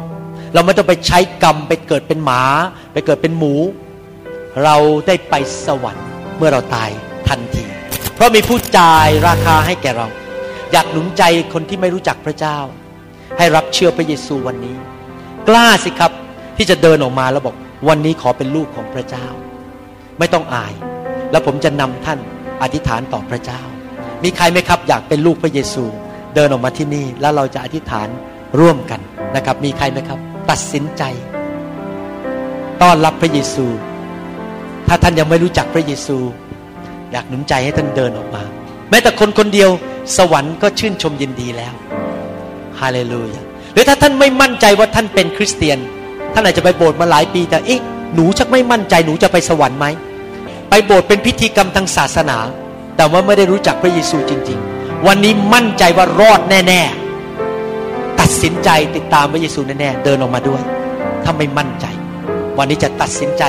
[0.54, 2.42] เราไม่ต้องไปใช้กรรมไปเกิดเป็นหมา
[2.94, 3.54] ไปเกิดเป็นหมู
[4.64, 4.76] เรา
[5.08, 5.34] ได้ไป
[5.66, 6.08] สวรรค์
[6.38, 6.90] เมื่อเราตาย
[7.28, 7.66] ทันที
[8.16, 10.08] เพราะมีผู้จ่ายราคาให้แก่เรา
[10.72, 12.58] อยากหนุนใจคนที่ไม่รู้จักพระเจ้า
[13.38, 14.76] ให้รับเชื่อพระเยซูวันนี้
[15.50, 16.12] กล้าสิครับ
[16.58, 17.56] ที่จะเดินออกมาแล้วบอก
[17.88, 19.28] วันนี้ขอเป็นลูกของพระเจ้า
[20.20, 20.74] ไม่ต้องอาย
[21.32, 22.20] แล้วผมจะนำท่าน
[22.62, 23.62] อธิษฐานต่อพระเจ้า
[24.24, 25.84] มีใครไหมครับ อยากเป็นลูกพระเยซู
[26.36, 28.08] เดินออกมาที่นี่แล้วเราจะอธิษฐาน
[28.60, 29.02] ร่วมกัน
[29.36, 31.04] นะครับ มีใครไหมครับ ตัดสินใจ
[32.82, 33.66] ต้อนรับพระเยซู
[34.88, 36.18] ถ้าท่านยังไม่รู้จักพระเยซู
[37.12, 38.44] อยากหนุนใจให้ท่านเดินออกมา
[38.90, 39.70] แม้แต่คนคนเดียว
[40.18, 41.74] สวรรค์ก็ชื่นชมยินดีแล้ว
[42.80, 43.42] ฮาเลลูยา
[43.74, 45.78] หรือถ้าท่านไม่มั่นใจว่าท่านเป็นคริสเตียน
[46.34, 47.82] ท่านอาจจะไปโบสถ์มาหลายปีแต่เอ๊ะ
[48.16, 49.86] หนูชักไม่มั่นใจหนูจะไปสวรรค์ไหม
[50.70, 52.38] ไปโบสถ์เป็นพิธีกรรมทางศาสนา
[52.98, 60.62] แต่ว่าไม่ได้รู้จักพระเยซูจริง ๆ วันนี้มั่นใจว่ารอดแน่ๆตัดสินใจติดตามพระเยซูแน่ๆเดินออกมาด้วย
[61.24, 61.86] ถ้าไม่มั่นใจ
[62.58, 63.44] วันนี้จะตัดสินใจ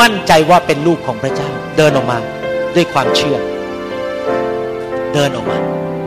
[0.00, 2.18] มั่นใจว่าเป็นลูกของพระเจ้าเดินออกมา
[2.74, 3.38] ด้วยความเชื่อ
[5.12, 5.58] เดินออกมา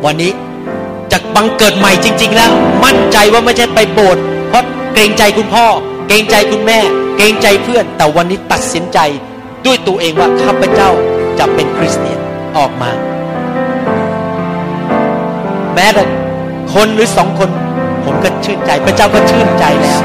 [0.06, 0.32] วันนี้
[1.12, 2.52] จะบังเกิดใหม่จริง ๆ แล้ว
[2.84, 5.66] มั่นใจว่าไม่ใช่ไปโบสถ์เพราะเกรงใจคุณพ่อ
[6.08, 6.80] เกรงใจคุณแม่
[7.18, 9.00] เกรงใจเพื่อน แต่วันนี้ตัดสินใจ
[9.66, 10.90] ด้วยตัวเองว่าข้าพเจ้า
[11.40, 12.20] จะเป็นคริสเตียน
[12.58, 12.92] ออกมา
[15.76, 16.04] แม้แต่
[16.74, 17.50] คนหรือสองคน
[18.04, 20.02] ผมก็ชื่นใจ พระเจ้าก็ชื่นใจแล้ว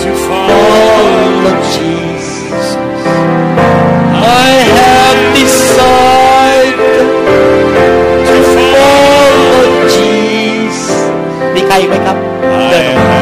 [0.00, 1.97] To follow Jesus
[11.54, 12.16] มีใครอีกไหมครับ
[12.70, 13.20] เดินออกมา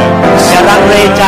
[0.49, 1.23] อย่ารังเลใจ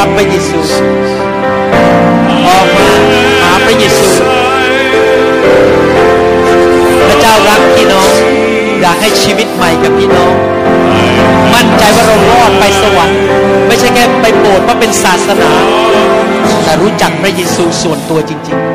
[0.00, 0.58] รับพระเยซู
[2.48, 2.88] ออกมา
[3.40, 4.06] หาพระเยซู
[7.06, 8.08] พระเจ้ารักพี่น้อง
[8.80, 10.34] อยากให้ชีวิตใหม่กับพี่น้อง
[11.54, 13.20] มั่นใจว่าเรารอดไปสวรรค์
[13.66, 15.52] ไม่ใช่แค่ไปโบสถ์เพราเป็นศาสนา
[16.64, 18.69] แต่รู้จักพระเยซูส่วนตัวจริง ๆ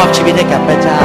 [0.00, 0.98] อบชีวิตให้กับพระเจ้า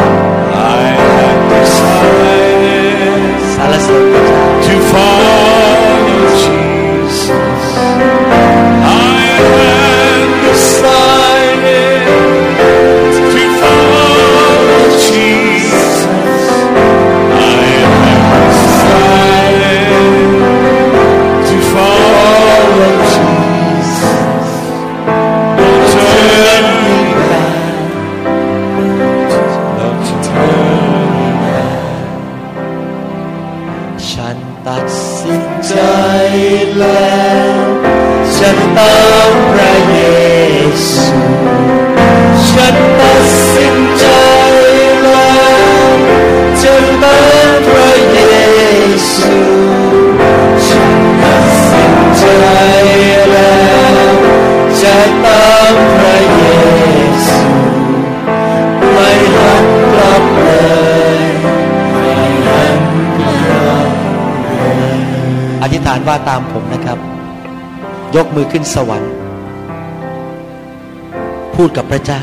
[68.16, 69.14] ยกมือขึ้นสวรรค์
[71.56, 72.22] พูดกับพระเจ้า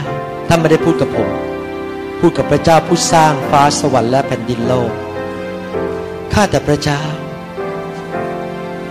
[0.49, 1.29] ท่านไม่ได้พูดกับผม
[2.19, 4.91] พูดกับพระเจ้าผู้สร้างฟ้าสวรรค์และแผ่นดินโลก
[6.33, 7.03] ข้าแต่พระเจ้า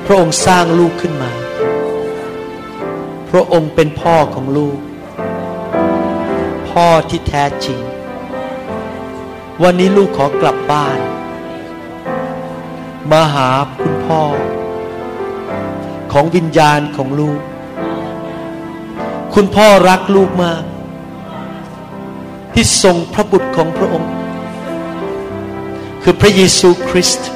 [0.06, 1.32] พระองค์สร้างลูกขึ้นมา
[3.30, 4.80] พระองค์เป็นพ่อของลูก
[6.70, 7.80] พ่อที่แท้จริง
[9.64, 11.00] วันนี้ลูกขอกลับบ้าน
[13.12, 13.50] มาหา
[13.82, 14.22] คุณพ่อ
[16.12, 17.40] ของวิญญาณของลูก
[19.34, 20.64] คุณพ่อรักลูกมาก
[22.54, 24.12] ที่ทรงพระบุตรของพระองค์
[26.02, 27.30] คือพระเยซูคริสต์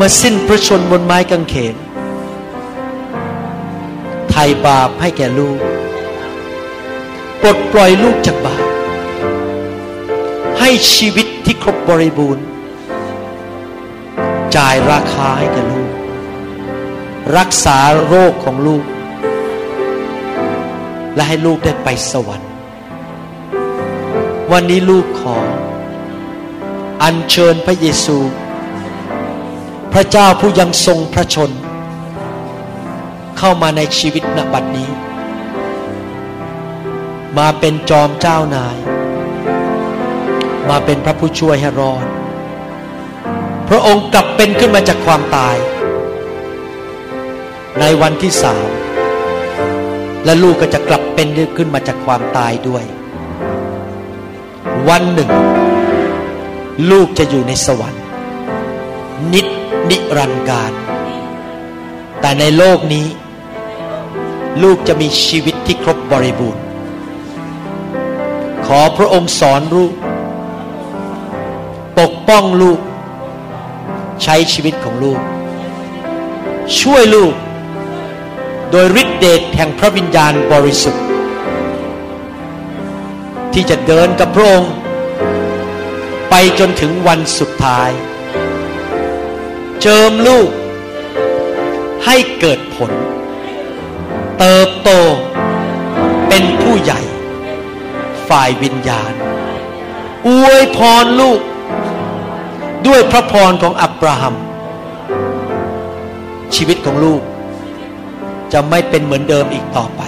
[0.00, 1.76] มาสิ้นพระชนม์บนไม้กางเขน
[4.30, 5.60] ไถ่บาปให้แก่ลูก
[7.40, 8.64] ปลดปล่อยลูกจากบาป
[10.60, 12.44] ให้ชีวิตที่ครบบริบูรณ์
[14.56, 15.99] จ่ายราคาให้แก่ลูก
[17.38, 18.84] รักษาโรคของลูก
[21.14, 22.50] และให้ลูกได้ไปสวรรค์
[24.52, 25.38] วันนี้ลูกขอ
[27.02, 28.18] อัญเชิญพระเยซู
[29.92, 31.50] พระเจ้าผู้ยังทรงพระชน
[33.38, 34.90] เข้ามาในชีวิตณบัดนี้
[37.38, 38.76] มาเป็นจอมเจ้านาย
[40.68, 42.04] มาเป็นพระผู้ช่วยให้รอด
[43.68, 45.56] พระองค์กลับเป็นขึ้นมาจากความตาย
[47.78, 48.68] ในวันที่สาม
[50.24, 52.84] และลูกก็จะกลับเป็นขึ้นมาจากความตายด้วย
[54.88, 55.30] วันหนึ่ง
[56.90, 58.04] ลูกจะอยู่ในสวรรค์
[59.32, 59.46] นิด
[59.90, 60.72] นิรันดร์การ
[62.20, 63.06] แต่ในโลกนี้
[64.62, 66.62] ลูกจะมีชีวิตที่ครบบริบูรณ์
[68.66, 69.92] ขอพระองค์สอนลูก
[71.98, 72.80] ปกป้องลูก
[74.22, 75.20] ใช้ชีวิตของลูก
[76.80, 77.34] ช่วยลูก
[78.70, 81.04] โดยฤทธิเดชแห่งพระวิญญาณบริสุทธิ์
[83.52, 84.72] ที่จะเดินกับพระองค์
[86.30, 87.90] ไปจนถึงวันสุดท้าย
[89.82, 90.50] เจิมลูก
[92.06, 92.92] ให้เกิดผล
[94.38, 94.90] เติบโต
[96.28, 97.00] เป็นผู้ใหญ่
[98.28, 99.12] ฝ่ายวิญญาณ
[100.28, 101.40] อวยพรลูก
[102.86, 104.34] ด้วยพระพรของอับราฮัม
[106.54, 107.22] ชีวิตของลูก
[108.52, 110.02] จะไม่เป็นเหมือนเดิมอีกต่อไป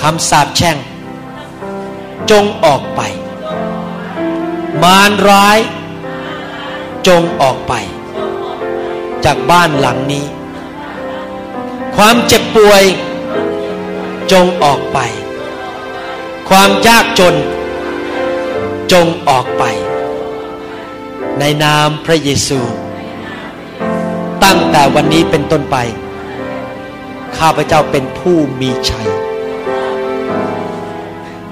[0.00, 0.76] คำสาปแช่ง
[2.30, 3.00] จงออกไป
[4.82, 5.58] มารร้าย
[7.08, 7.72] จงออกไป
[9.24, 10.26] จากบ้านหลังนี้
[11.96, 12.84] ความเจ็บป่วย
[14.32, 14.98] จงออกไป
[16.48, 17.34] ความยากจน
[18.92, 19.64] จงออกไป
[21.38, 22.60] ในนามพระเยซู
[24.44, 25.76] ตั้งแต่วันนี้เป็นต้นไป
[27.38, 29.08] ข้าพเจ้าเป็นผู้มีชัย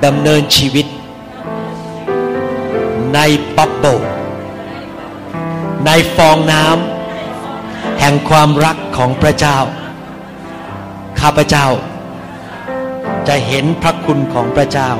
[0.04, 0.86] ดำเนินชีวิต
[3.14, 3.18] ใน
[3.56, 4.00] บับเบิล
[5.86, 9.58] ในฟองน้ำแห่งความรักของพระเจ้า
[11.20, 11.66] ข้าพเจ้า
[13.28, 14.90] จะเห็นพระคุณของพระเจ้า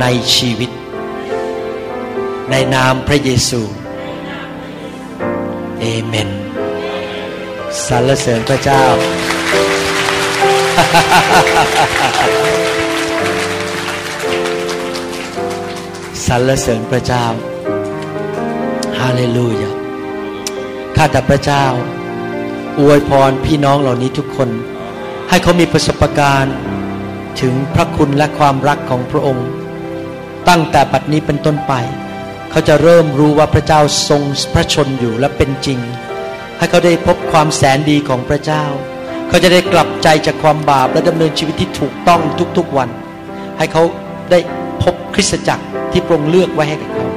[0.00, 0.04] ใน
[0.34, 0.70] ชีวิต
[2.50, 3.62] ในนามพระเยซู
[5.80, 6.41] เอเมน
[7.86, 8.84] สรรเสริญพระเจ้า
[16.26, 17.24] สรรเสริญพระเจ้า
[18.98, 19.70] ฮาเลลูยา
[20.96, 21.64] ข้าแต่พระเจ้า
[22.80, 24.50] อวยพรพี่น้องเหล่านี้ทุกคน
[25.28, 26.56] ให้เขามีประสบการณ์
[27.40, 29.48] ถึงพระคุณและความรักของพระองค์
[30.48, 31.72] ตั้งแต่บัดนี้เป็นต้นไป
[32.50, 34.22] เขาจะเริ่มรู้ว่าพระเจ้าทรง
[34.54, 35.78] พระชนอยู่และเป็นจริง
[36.62, 38.64] ให้เขาได้พบความแสนดีของพระเจ้า
[39.28, 42.20] เขาจะได้กลับใจจากความบาปและดำเนินชีวิตที่ถูกต้อง
[42.58, 42.88] ทุกๆวัน
[43.58, 43.82] ให้เขา
[44.30, 44.38] ได้
[44.82, 47.08] พบคริสตจักรที่พระองค์เลือกไว้ให้กับเขา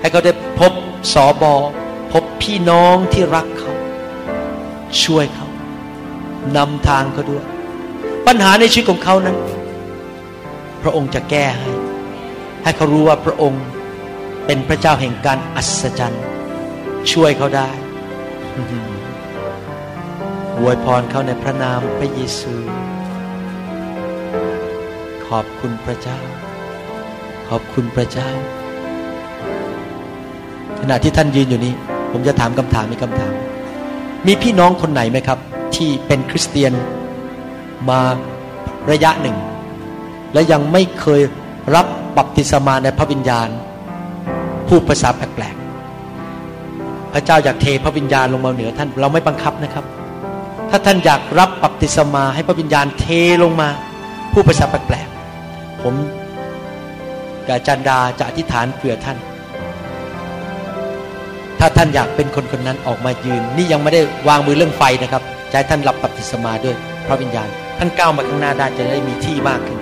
[0.00, 0.72] ให้เขาได้พบ
[1.12, 1.54] สอบอ
[2.12, 3.72] พบพี่น้องที่รักเขา
[5.04, 5.48] ช่วยเขา
[6.56, 7.44] นำทางเขาด้วย
[8.26, 9.36] ปัญหาในชีวิตของเขานั้น
[10.82, 11.70] พระองค์จะแก้ให้
[12.62, 13.64] ให้เขารู้ว่าพระองค์
[14.46, 16.24] เป็นพระเจ้าแห่งการอัศจรรย์
[17.12, 17.70] ช่วยเขาได้
[20.58, 22.54] อวยพรเขาในพระนามพระเยซู
[25.26, 26.18] ขอบคุณพระเจ้า
[27.48, 28.30] ขอบคุณพระเจ้า
[30.80, 31.74] ขณะที่ท่านยืนอยู่นี้
[32.12, 33.32] ผมจะถามคำถามมีคำถาม
[34.26, 35.38] มีพี่น้องคนไหนไหมครับ
[35.76, 36.72] ที่เป็นคริสเตียน
[37.88, 38.00] มา
[38.90, 39.36] ระยะหนึ่ง
[40.32, 41.22] และยังไม่เคย
[41.74, 41.86] รับ
[42.16, 43.48] บัพติศมาในพระวิญญาณ
[44.68, 45.57] พูดภาษาแปลก
[47.12, 49.84] พระเจ้าอยากเทพระวิญญาณลงมาเหนือท่านเราไม่บังคับนะครับ
[50.70, 53.06] ถ้าท่านอยากรับบัพติศมาให้พระวิญญาณเท
[53.42, 53.68] ลงมา
[54.32, 55.94] พูดภาษาแปลกๆผม
[57.46, 59.18] กับอาจารย์ดาจะอธิษฐานเผื่อท่าน
[61.58, 67.48] ถ้าท่านอยากเป็นคนคนนั้นออกมายืน นี่ยังไม่ได้วางมือเรื่องไฟนะครับจะให้ท่านรับบัพติศมาด้วยพระวิญญาณ
[67.78, 69.78] ท่านก้าวมาข้างหน้าได้จะได้มีที่มากขึ้น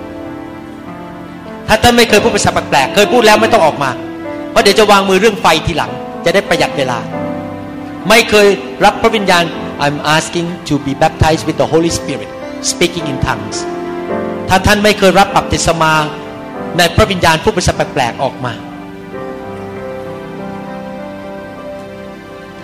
[1.67, 3.89] ถ้าท่านไม่เคยพูดภาษาแปลกๆเคยพูดแล้วไม่ต้องออกมา
[4.51, 5.91] เพราะเดี๋ยวจะวางมือเรื่องไฟทีหลัง
[6.29, 6.99] จะได้ประหยัดเวลา
[8.09, 8.47] ไม่เคย
[8.85, 9.43] รับพระวิญญาณ
[9.85, 12.29] I'm asking to be baptized with the Holy Spirit
[12.71, 13.57] speaking in tongues
[14.49, 15.93] ถ้าท่านไม่เคยรับบัพติศมา
[16.77, 18.53] ในพระวิญญาณพูดภาษาแปลกๆออกมา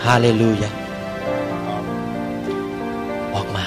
[0.05, 0.69] ฮาเลลูยา
[3.35, 3.63] ออกมา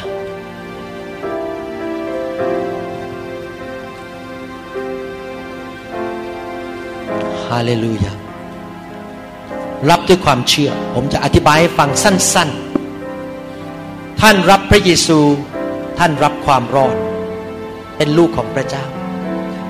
[7.46, 8.25] ฮาเลลูยา
[9.90, 12.48] รับด้วยความเชื่อ ผมจะอธิบายให้ฟังสั้น
[13.34, 15.20] ๆ ท่านรับพระเยซู
[15.98, 16.96] ท่านรับความรอด
[17.96, 18.84] เป็นลูกของพระเจ้า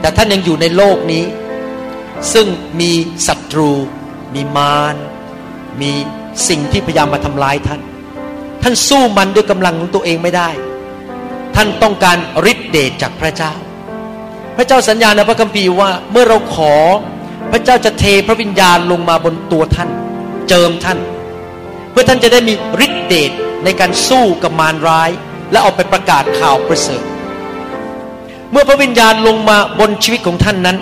[0.00, 1.24] แต่ท่านยังอยู่ในโลกนี้
[2.32, 2.46] ซึ่ง
[2.80, 2.92] มี
[3.26, 3.70] ศัตรู
[4.34, 4.96] มีมาร
[5.80, 5.92] มี
[6.48, 7.80] สิ่งที่พยายามมาทำร้ายท่าน
[8.62, 10.48] ท่านสู้มันด้วยกำลังของตัวเองไม่ได้
[11.56, 12.18] ท่านต้องการ
[12.52, 13.52] ฤทธิเดชจากพระเจ้า
[14.56, 16.74] พระเจ้าสัญญาในพระคัมภีร์ว่าเมื่อเราขอ
[17.52, 19.90] พระเจ้าจะเทพระวิญญาณลงมาบนตัวท่าน
[20.48, 20.98] เจิมท่าน
[21.90, 22.54] เพื่อท่านจะได้มี
[22.86, 23.30] ฤทธิเดช
[23.64, 25.10] ในการสู้กับมารร้าย
[25.50, 27.04] และเอาไปประกาศข่าวประเสริฐ
[28.50, 30.76] เมื่อพระวิญญาณลงมาบนชีวิตของท่านนั้น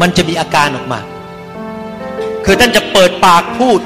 [0.00, 1.00] มันจะมีอาการออกมา
[2.44, 3.80] คือท่านจะเปิดปากพูด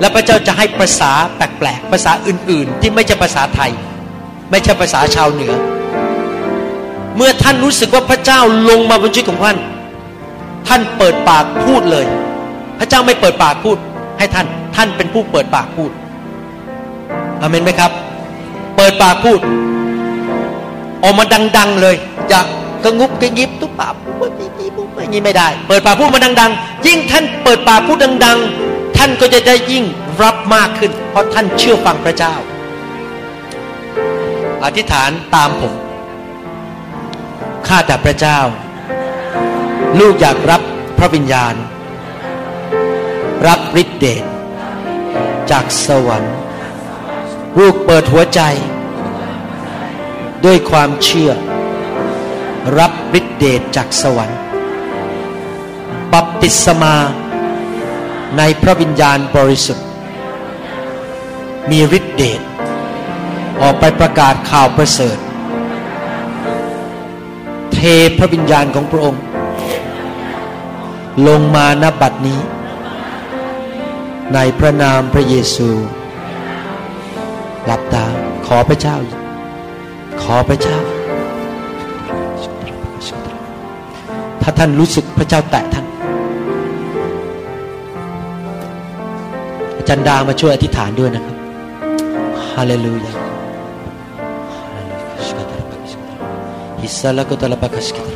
[0.00, 3.70] และพระเจ้าจะให้ภาษาแปลกๆภาษาอื่นๆ ที่ไม่ใช่ภาษาไทย
[4.50, 5.54] ไม่ใช่ภาษาชาวเหนือ
[7.16, 8.40] เมื่อท่านรู้สึกว่าพระเจ้า
[8.70, 9.58] ลงมาบนชีวิตของท่าน
[10.68, 12.06] ท่านเปิดปากพูดเลย
[12.78, 13.76] พระเจ้าไม่เปิดปากพูด
[14.18, 14.46] ให้ท่าน
[14.76, 15.90] ท่านเป็นผู้เปิดปากพูด
[17.40, 17.90] อเมนไหมครับ
[18.76, 19.40] เปิดปากพูด
[21.02, 21.24] ออกมา
[21.56, 21.96] ดัง ๆเลย
[22.28, 22.40] อย่า
[22.84, 29.84] กระงุบกระยิบตุ๊บปากปุ๊บปีปีปุ๊บอย่างนี้ไม่ได้ เปิดปากพูดมาดัง ๆ ยิ่งท่านเปิดปากพูดดัง ๆ ท่านก็จะได้ยิ่ง
[30.22, 32.34] รับมากขึ้น เพราะท่านเชื่อฟังพระเจ้า
[34.64, 35.72] อธิษฐานตามผม
[37.66, 38.38] ข้าแต่พระเจ้า
[39.98, 40.60] ลูกอยากรับ
[40.98, 41.54] พระวิญญาณ
[43.46, 44.24] รับฤทธิเดช
[45.50, 46.34] จากสวรรค์
[47.58, 48.40] ลูกเปิดหัวใจ
[50.44, 51.32] ด้วยความเชื่อ
[52.78, 54.38] รับฤทธิเดชจากสวรรค์
[56.12, 56.96] บัพติศมา
[58.36, 59.86] ในพระวิญญาณบริสุทธิ์
[61.70, 62.40] มีฤทธิเดช
[63.62, 65.18] ออกไปประกาศข่าวประเสริฐ
[67.72, 67.78] เท
[68.18, 69.22] พระวิญญาณของพระองค์
[71.26, 72.40] ลงมาณบัดนี้
[74.34, 75.68] ในพระนามพระเยซู
[77.66, 78.06] หลับตา
[78.46, 78.96] ขอพระเจ้า
[80.22, 80.78] ขอพระเจ้า
[84.42, 85.86] ถ้าท่านรู้สึกพระเจ้าแตะท่าน
[89.76, 91.36] อาจารย์ดามาช่วยอธิษฐานด้วยนะครับ
[92.52, 93.12] ฮาเลลูยา
[95.22, 98.15] ฮิสลาลากุตาบาคัสกัสกิตราบาเลาบาคัสกิต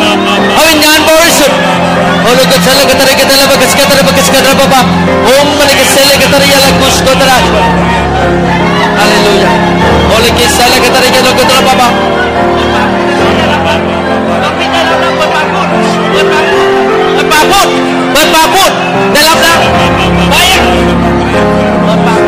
[0.56, 1.56] พระวิญญาณบริสุทธิ์
[2.22, 4.80] โอเลกิเซเลกตระยะตระบกิสกตระบกิสกตระบา
[5.24, 7.36] โอมมเลกิเซเลกตระยะละกุสกตระ
[8.98, 9.52] ฮาเลลูยา
[10.08, 11.88] โอเลกิเซเลกตระยะละกุสกตระบา
[18.27, 18.71] ดเปิดปากพูด
[19.13, 19.57] ได้รับแล้ว
[20.31, 20.61] ไปอะ
[22.05, 22.27] เปิด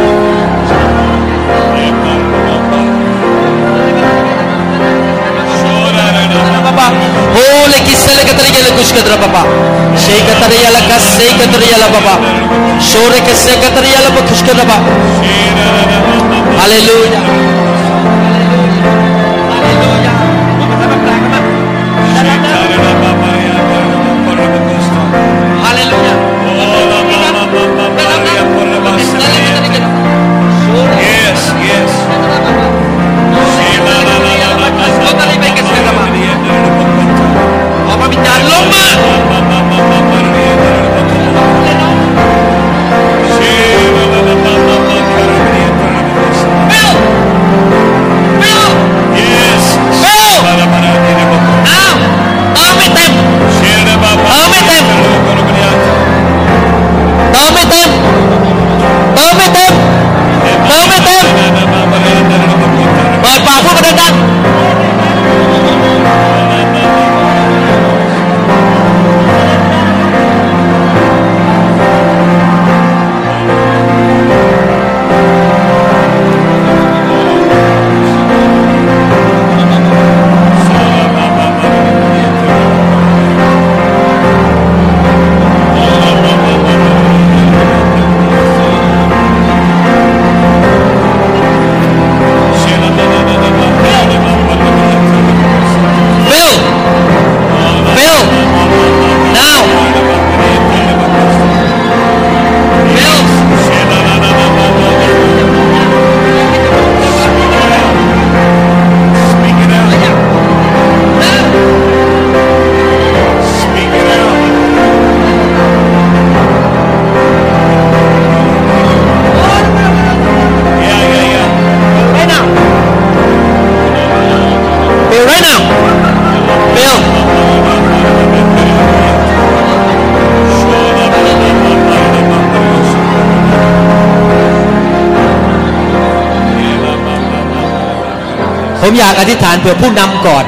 [138.91, 140.45] ผมอยากอธิษฐานเผื่อผู้นำก่อน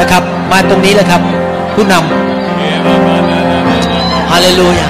[0.00, 1.20] นะครับ มาตรงนี้เลยครับ
[1.74, 4.88] ผู้นำฮาเลลูยา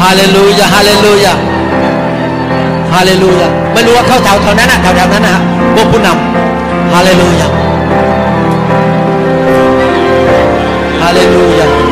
[0.00, 1.32] ฮาเลลูยาฮาเลลูยา
[2.92, 5.42] ฮาเลลูยาไม่รู้ว่าเข้าแถวแถวนั้นนะแถวแถวนั้นนะฮะ
[5.74, 7.48] พวกผู้นำฮาเลลูยา
[11.02, 11.91] ฮาเลลูยา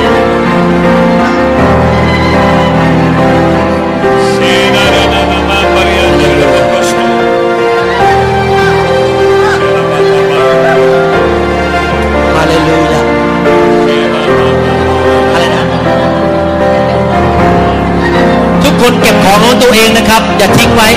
[19.24, 20.88] ของของตัวเองนะครับ อย่าทิ้งไว้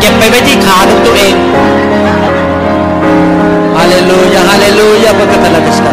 [0.00, 1.34] เก็บไปไว้ที่ขาของตัวเอง
[3.76, 5.92] ฮาเลลูยาฮาเลลูยาพระกัตลาดิสตา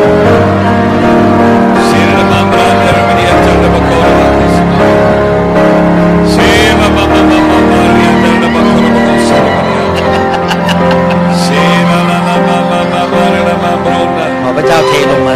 [15.11, 15.35] ลงมา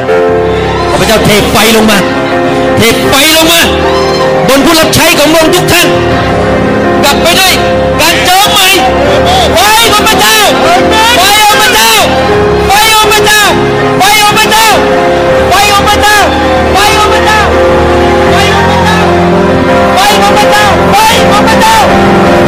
[0.90, 1.98] ขอพระเจ้าเทไฟลงมา
[2.78, 3.60] เทไฟลงมา
[4.48, 5.88] บนผู้รับใช้ของพระองค์ทุกท่าน
[7.04, 7.54] กลับไปด้วย
[8.02, 8.68] การเจิมใหม่
[9.54, 9.60] ไฟ
[9.92, 10.36] ของพระเจ้า
[11.18, 11.90] ไฟของพระเจ้า
[12.68, 13.42] ไฟของพระเจ้า
[14.00, 14.62] ไฟของพระเจ้า
[15.54, 16.20] ไฟของพระเจ้า
[16.74, 17.40] ไฟของพระเจ้า
[18.34, 19.06] ไฟของพระเจ้า
[19.96, 20.98] ไฟของพระเจ้าไฟ
[21.30, 21.78] ของพระเจ้า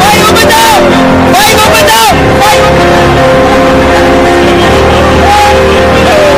[0.00, 0.68] ฟของพระเจ้า
[1.32, 2.02] ไฟของพระเจ้า
[2.40, 3.02] ไฟของพระเจ้า
[5.98, 6.37] ไ